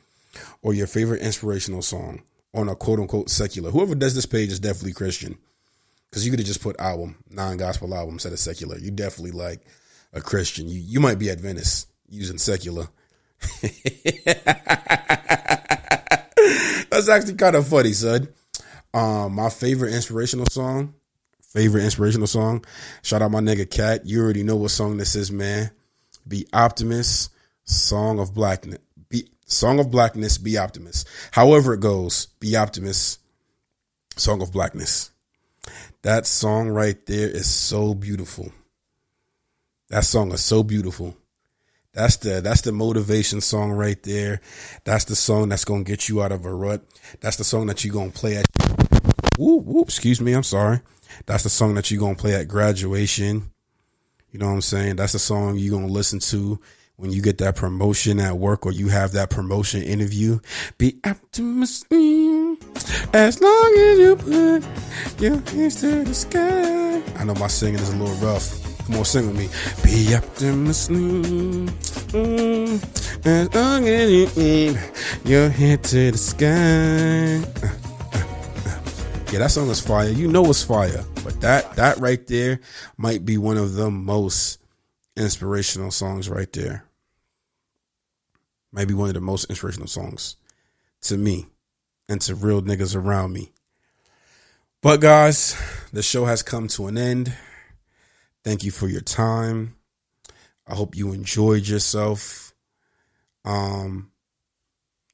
or 0.61 0.73
your 0.73 0.87
favorite 0.87 1.21
inspirational 1.21 1.81
song 1.81 2.23
on 2.53 2.69
a 2.69 2.75
quote 2.75 2.99
unquote 2.99 3.29
secular. 3.29 3.71
Whoever 3.71 3.95
does 3.95 4.15
this 4.15 4.25
page 4.25 4.51
is 4.51 4.59
definitely 4.59 4.93
Christian. 4.93 5.37
Because 6.09 6.25
you 6.25 6.31
could 6.31 6.41
have 6.41 6.47
just 6.47 6.61
put 6.61 6.79
album, 6.79 7.15
non 7.29 7.55
gospel 7.55 7.95
album 7.95 8.15
instead 8.15 8.33
of 8.33 8.39
secular. 8.39 8.77
You 8.77 8.91
definitely 8.91 9.31
like 9.31 9.61
a 10.13 10.21
Christian. 10.21 10.67
You 10.67 10.79
you 10.79 10.99
might 10.99 11.19
be 11.19 11.29
Adventist 11.29 11.87
using 12.09 12.37
secular. 12.37 12.87
That's 16.89 17.09
actually 17.09 17.35
kind 17.35 17.55
of 17.55 17.67
funny, 17.67 17.93
son. 17.93 18.27
Um, 18.93 19.35
my 19.35 19.49
favorite 19.49 19.93
inspirational 19.93 20.45
song 20.51 20.93
favorite 21.51 21.83
inspirational 21.83 22.27
song. 22.27 22.63
Shout 23.01 23.21
out 23.21 23.31
my 23.31 23.41
nigga 23.41 23.69
Cat. 23.69 24.05
You 24.05 24.21
already 24.21 24.43
know 24.43 24.55
what 24.55 24.71
song 24.71 24.97
this 24.97 25.15
is, 25.15 25.31
man. 25.31 25.71
Be 26.27 26.47
optimist. 26.53 27.31
Sounds 27.65 28.21
of 28.21 28.33
Blackness. 28.33 28.79
Be 29.09 29.27
Sounds 29.45 29.81
of 29.81 29.91
Blackness. 29.91 30.37
Be 30.37 30.57
optimist. 30.57 31.07
However 31.31 31.73
it 31.73 31.81
goes, 31.81 32.27
be 32.39 32.55
optimist. 32.55 33.19
Sounds 34.15 34.43
of 34.43 34.51
Blackness. 34.51 35.11
That 36.03 36.25
song 36.25 36.69
right 36.69 37.05
there 37.05 37.29
is 37.29 37.47
so 37.47 37.93
beautiful. 37.93 38.51
That 39.91 40.05
song 40.05 40.31
is 40.31 40.41
so 40.41 40.63
beautiful. 40.63 41.17
That's 41.91 42.15
the 42.15 42.39
that's 42.39 42.61
the 42.61 42.71
motivation 42.71 43.41
song 43.41 43.73
right 43.73 44.01
there. 44.03 44.39
That's 44.85 45.03
the 45.03 45.17
song 45.17 45.49
that's 45.49 45.65
gonna 45.65 45.83
get 45.83 46.07
you 46.07 46.23
out 46.23 46.31
of 46.31 46.45
a 46.45 46.53
rut. 46.53 46.81
That's 47.19 47.35
the 47.35 47.43
song 47.43 47.65
that 47.65 47.83
you're 47.83 47.93
gonna 47.93 48.09
play 48.09 48.37
at. 48.37 48.45
Whoop 49.37 49.65
whoop. 49.65 49.89
Excuse 49.89 50.21
me. 50.21 50.31
I'm 50.31 50.43
sorry. 50.43 50.79
That's 51.25 51.43
the 51.43 51.49
song 51.49 51.75
that 51.75 51.91
you're 51.91 52.07
to 52.07 52.15
play 52.15 52.35
at 52.35 52.47
graduation. 52.47 53.51
You 54.31 54.39
know 54.39 54.45
what 54.45 54.53
I'm 54.53 54.61
saying? 54.61 54.95
That's 54.95 55.11
the 55.11 55.19
song 55.19 55.57
you're 55.57 55.77
to 55.77 55.87
listen 55.87 56.19
to 56.19 56.57
when 56.95 57.11
you 57.11 57.21
get 57.21 57.39
that 57.39 57.57
promotion 57.57 58.21
at 58.21 58.37
work 58.37 58.65
or 58.65 58.71
you 58.71 58.87
have 58.87 59.11
that 59.11 59.29
promotion 59.29 59.83
interview. 59.83 60.39
Be 60.77 61.01
optimistic 61.03 62.63
as 63.13 63.41
long 63.41 63.75
as 63.77 63.99
you 63.99 64.15
put 64.15 65.21
your 65.21 65.41
hands 65.51 65.81
to 65.81 66.05
the 66.05 66.13
sky. 66.13 67.03
I 67.17 67.25
know 67.25 67.35
my 67.35 67.47
singing 67.47 67.81
is 67.81 67.89
a 67.89 67.97
little 67.97 68.15
rough. 68.25 68.70
Come 68.85 68.97
on, 68.97 69.05
sing 69.05 69.27
with 69.27 69.37
me. 69.37 69.49
Be 69.83 70.15
optimistic 70.15 70.95
mm, 72.11 73.25
as 73.25 73.53
long 73.53 73.87
as 73.87 74.11
you 74.11 74.27
keep 74.27 74.77
your 75.25 75.49
head 75.49 75.83
to 75.85 76.11
the 76.11 76.17
sky. 76.17 77.37
Yeah, 79.31 79.39
that 79.39 79.51
song 79.51 79.69
is 79.69 79.79
fire. 79.79 80.09
You 80.09 80.27
know 80.27 80.49
it's 80.49 80.63
fire. 80.63 81.05
But 81.23 81.39
that 81.41 81.75
that 81.75 81.99
right 81.99 82.25
there 82.27 82.59
might 82.97 83.23
be 83.23 83.37
one 83.37 83.57
of 83.57 83.75
the 83.75 83.89
most 83.89 84.59
inspirational 85.15 85.91
songs 85.91 86.29
right 86.29 86.51
there. 86.51 86.85
Might 88.71 88.87
be 88.87 88.93
one 88.93 89.09
of 89.09 89.13
the 89.13 89.21
most 89.21 89.45
inspirational 89.45 89.87
songs 89.87 90.35
to 91.03 91.17
me 91.17 91.47
and 92.09 92.19
to 92.21 92.35
real 92.35 92.61
niggas 92.61 92.95
around 92.95 93.33
me. 93.33 93.51
But 94.81 94.99
guys, 94.99 95.55
the 95.93 96.01
show 96.01 96.25
has 96.25 96.43
come 96.43 96.67
to 96.69 96.87
an 96.87 96.97
end. 96.97 97.33
Thank 98.43 98.63
you 98.63 98.71
for 98.71 98.87
your 98.87 99.01
time. 99.01 99.75
I 100.67 100.75
hope 100.75 100.95
you 100.95 101.13
enjoyed 101.13 101.67
yourself. 101.67 102.53
Um, 103.45 104.11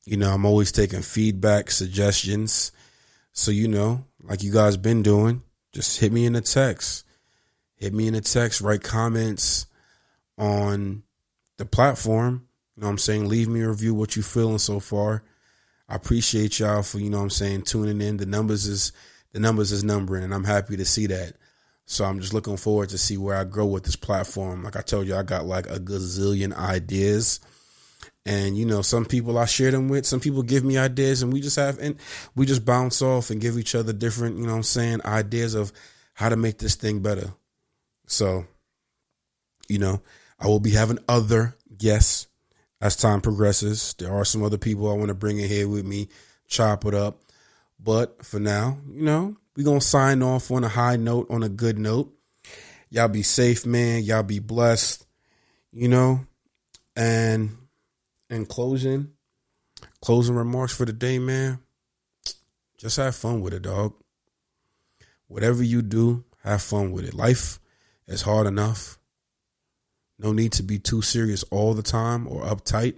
you 0.05 0.17
know, 0.17 0.31
I'm 0.31 0.45
always 0.45 0.71
taking 0.71 1.01
feedback, 1.01 1.71
suggestions. 1.71 2.71
So, 3.33 3.51
you 3.51 3.67
know, 3.67 4.05
like 4.23 4.43
you 4.43 4.51
guys 4.51 4.77
been 4.77 5.03
doing, 5.03 5.43
just 5.73 5.99
hit 5.99 6.11
me 6.11 6.25
in 6.25 6.33
the 6.33 6.41
text. 6.41 7.05
Hit 7.75 7.93
me 7.93 8.07
in 8.07 8.13
the 8.13 8.21
text, 8.21 8.61
write 8.61 8.83
comments 8.83 9.67
on 10.37 11.03
the 11.57 11.65
platform. 11.65 12.47
You 12.75 12.81
know 12.81 12.87
what 12.87 12.91
I'm 12.91 12.97
saying? 12.97 13.27
Leave 13.27 13.47
me 13.47 13.61
a 13.61 13.69
review 13.69 13.93
what 13.93 14.15
you 14.15 14.23
feeling 14.23 14.59
so 14.59 14.79
far. 14.79 15.23
I 15.89 15.95
appreciate 15.95 16.59
y'all 16.59 16.83
for, 16.83 16.99
you 16.99 17.09
know 17.09 17.19
I'm 17.19 17.29
saying, 17.29 17.63
tuning 17.63 18.01
in. 18.01 18.17
The 18.17 18.25
numbers 18.25 18.65
is 18.65 18.91
the 19.33 19.39
numbers 19.39 19.71
is 19.71 19.83
numbering 19.83 20.23
and 20.23 20.33
I'm 20.33 20.43
happy 20.43 20.77
to 20.77 20.85
see 20.85 21.07
that. 21.07 21.33
So 21.87 22.05
I'm 22.05 22.19
just 22.19 22.33
looking 22.33 22.57
forward 22.57 22.89
to 22.89 22.97
see 22.97 23.17
where 23.17 23.37
I 23.37 23.45
grow 23.45 23.65
with 23.65 23.85
this 23.85 23.95
platform. 23.95 24.63
Like 24.63 24.75
I 24.75 24.81
told 24.81 25.07
you, 25.07 25.15
I 25.15 25.23
got 25.23 25.45
like 25.45 25.67
a 25.67 25.79
gazillion 25.79 26.53
ideas 26.55 27.39
and 28.27 28.57
you 28.57 28.65
know, 28.65 28.81
some 28.81 29.05
people 29.05 29.37
I 29.37 29.45
share 29.45 29.71
them 29.71 29.87
with, 29.87 30.05
some 30.05 30.19
people 30.19 30.43
give 30.43 30.65
me 30.65 30.77
ideas 30.77 31.21
and 31.21 31.31
we 31.31 31.39
just 31.39 31.55
have 31.55 31.79
and 31.79 31.95
we 32.35 32.45
just 32.45 32.65
bounce 32.65 33.01
off 33.01 33.29
and 33.29 33.39
give 33.39 33.57
each 33.57 33.73
other 33.73 33.93
different, 33.93 34.37
you 34.37 34.45
know 34.45 34.55
I'm 34.55 34.63
saying, 34.63 34.99
ideas 35.05 35.55
of 35.55 35.71
how 36.13 36.27
to 36.27 36.35
make 36.35 36.57
this 36.57 36.75
thing 36.75 36.99
better. 36.99 37.33
So, 38.05 38.45
you 39.69 39.79
know, 39.79 40.01
I 40.39 40.47
will 40.47 40.59
be 40.59 40.71
having 40.71 40.99
other 41.07 41.55
guests 41.77 42.27
as 42.81 42.97
time 42.97 43.21
progresses. 43.21 43.95
There 43.97 44.13
are 44.13 44.25
some 44.25 44.43
other 44.43 44.57
people 44.57 44.91
I 44.91 44.95
want 44.95 45.07
to 45.07 45.15
bring 45.15 45.39
in 45.39 45.47
here 45.47 45.69
with 45.69 45.85
me, 45.85 46.09
chop 46.47 46.83
it 46.83 46.93
up. 46.93 47.21
But 47.79 48.25
for 48.25 48.41
now, 48.41 48.79
you 48.91 49.03
know, 49.03 49.37
we're 49.57 49.63
going 49.63 49.79
to 49.79 49.85
sign 49.85 50.21
off 50.21 50.51
on 50.51 50.63
a 50.63 50.69
high 50.69 50.97
note, 50.97 51.31
on 51.31 51.41
a 51.41 51.49
good 51.49 51.79
note. 51.79 52.13
Y'all 52.91 53.07
be 53.07 53.23
safe, 53.23 53.65
man. 53.65 54.03
Y'all 54.03 54.21
be 54.21 54.37
blessed, 54.37 55.05
you 55.73 55.87
know, 55.87 56.21
and 56.95 57.49
in 58.29 58.45
closing, 58.45 59.09
closing 59.99 60.35
remarks 60.35 60.77
for 60.77 60.85
the 60.85 60.93
day, 60.93 61.17
man. 61.17 61.59
Just 62.77 62.97
have 62.97 63.15
fun 63.15 63.41
with 63.41 63.53
it, 63.53 63.63
dog. 63.63 63.95
Whatever 65.27 65.63
you 65.63 65.81
do, 65.81 66.23
have 66.43 66.61
fun 66.61 66.91
with 66.91 67.05
it. 67.05 67.15
Life 67.15 67.59
is 68.05 68.21
hard 68.21 68.45
enough. 68.45 68.99
No 70.19 70.33
need 70.33 70.51
to 70.53 70.63
be 70.63 70.77
too 70.77 71.01
serious 71.01 71.43
all 71.49 71.73
the 71.73 71.81
time 71.81 72.27
or 72.27 72.43
uptight. 72.43 72.95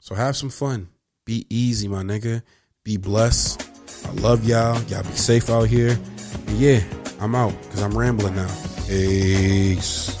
So 0.00 0.16
have 0.16 0.36
some 0.36 0.50
fun. 0.50 0.88
Be 1.24 1.46
easy, 1.48 1.86
my 1.86 2.02
nigga. 2.02 2.42
Be 2.82 2.96
blessed. 2.96 3.69
I 4.10 4.12
love 4.14 4.44
y'all. 4.44 4.82
Y'all 4.84 5.04
be 5.04 5.10
safe 5.10 5.48
out 5.50 5.68
here. 5.68 5.96
And 6.48 6.58
yeah, 6.58 6.80
I'm 7.20 7.36
out 7.36 7.54
because 7.62 7.80
I'm 7.80 7.96
rambling 7.96 8.34
now. 8.34 8.52
Peace. 8.88 10.18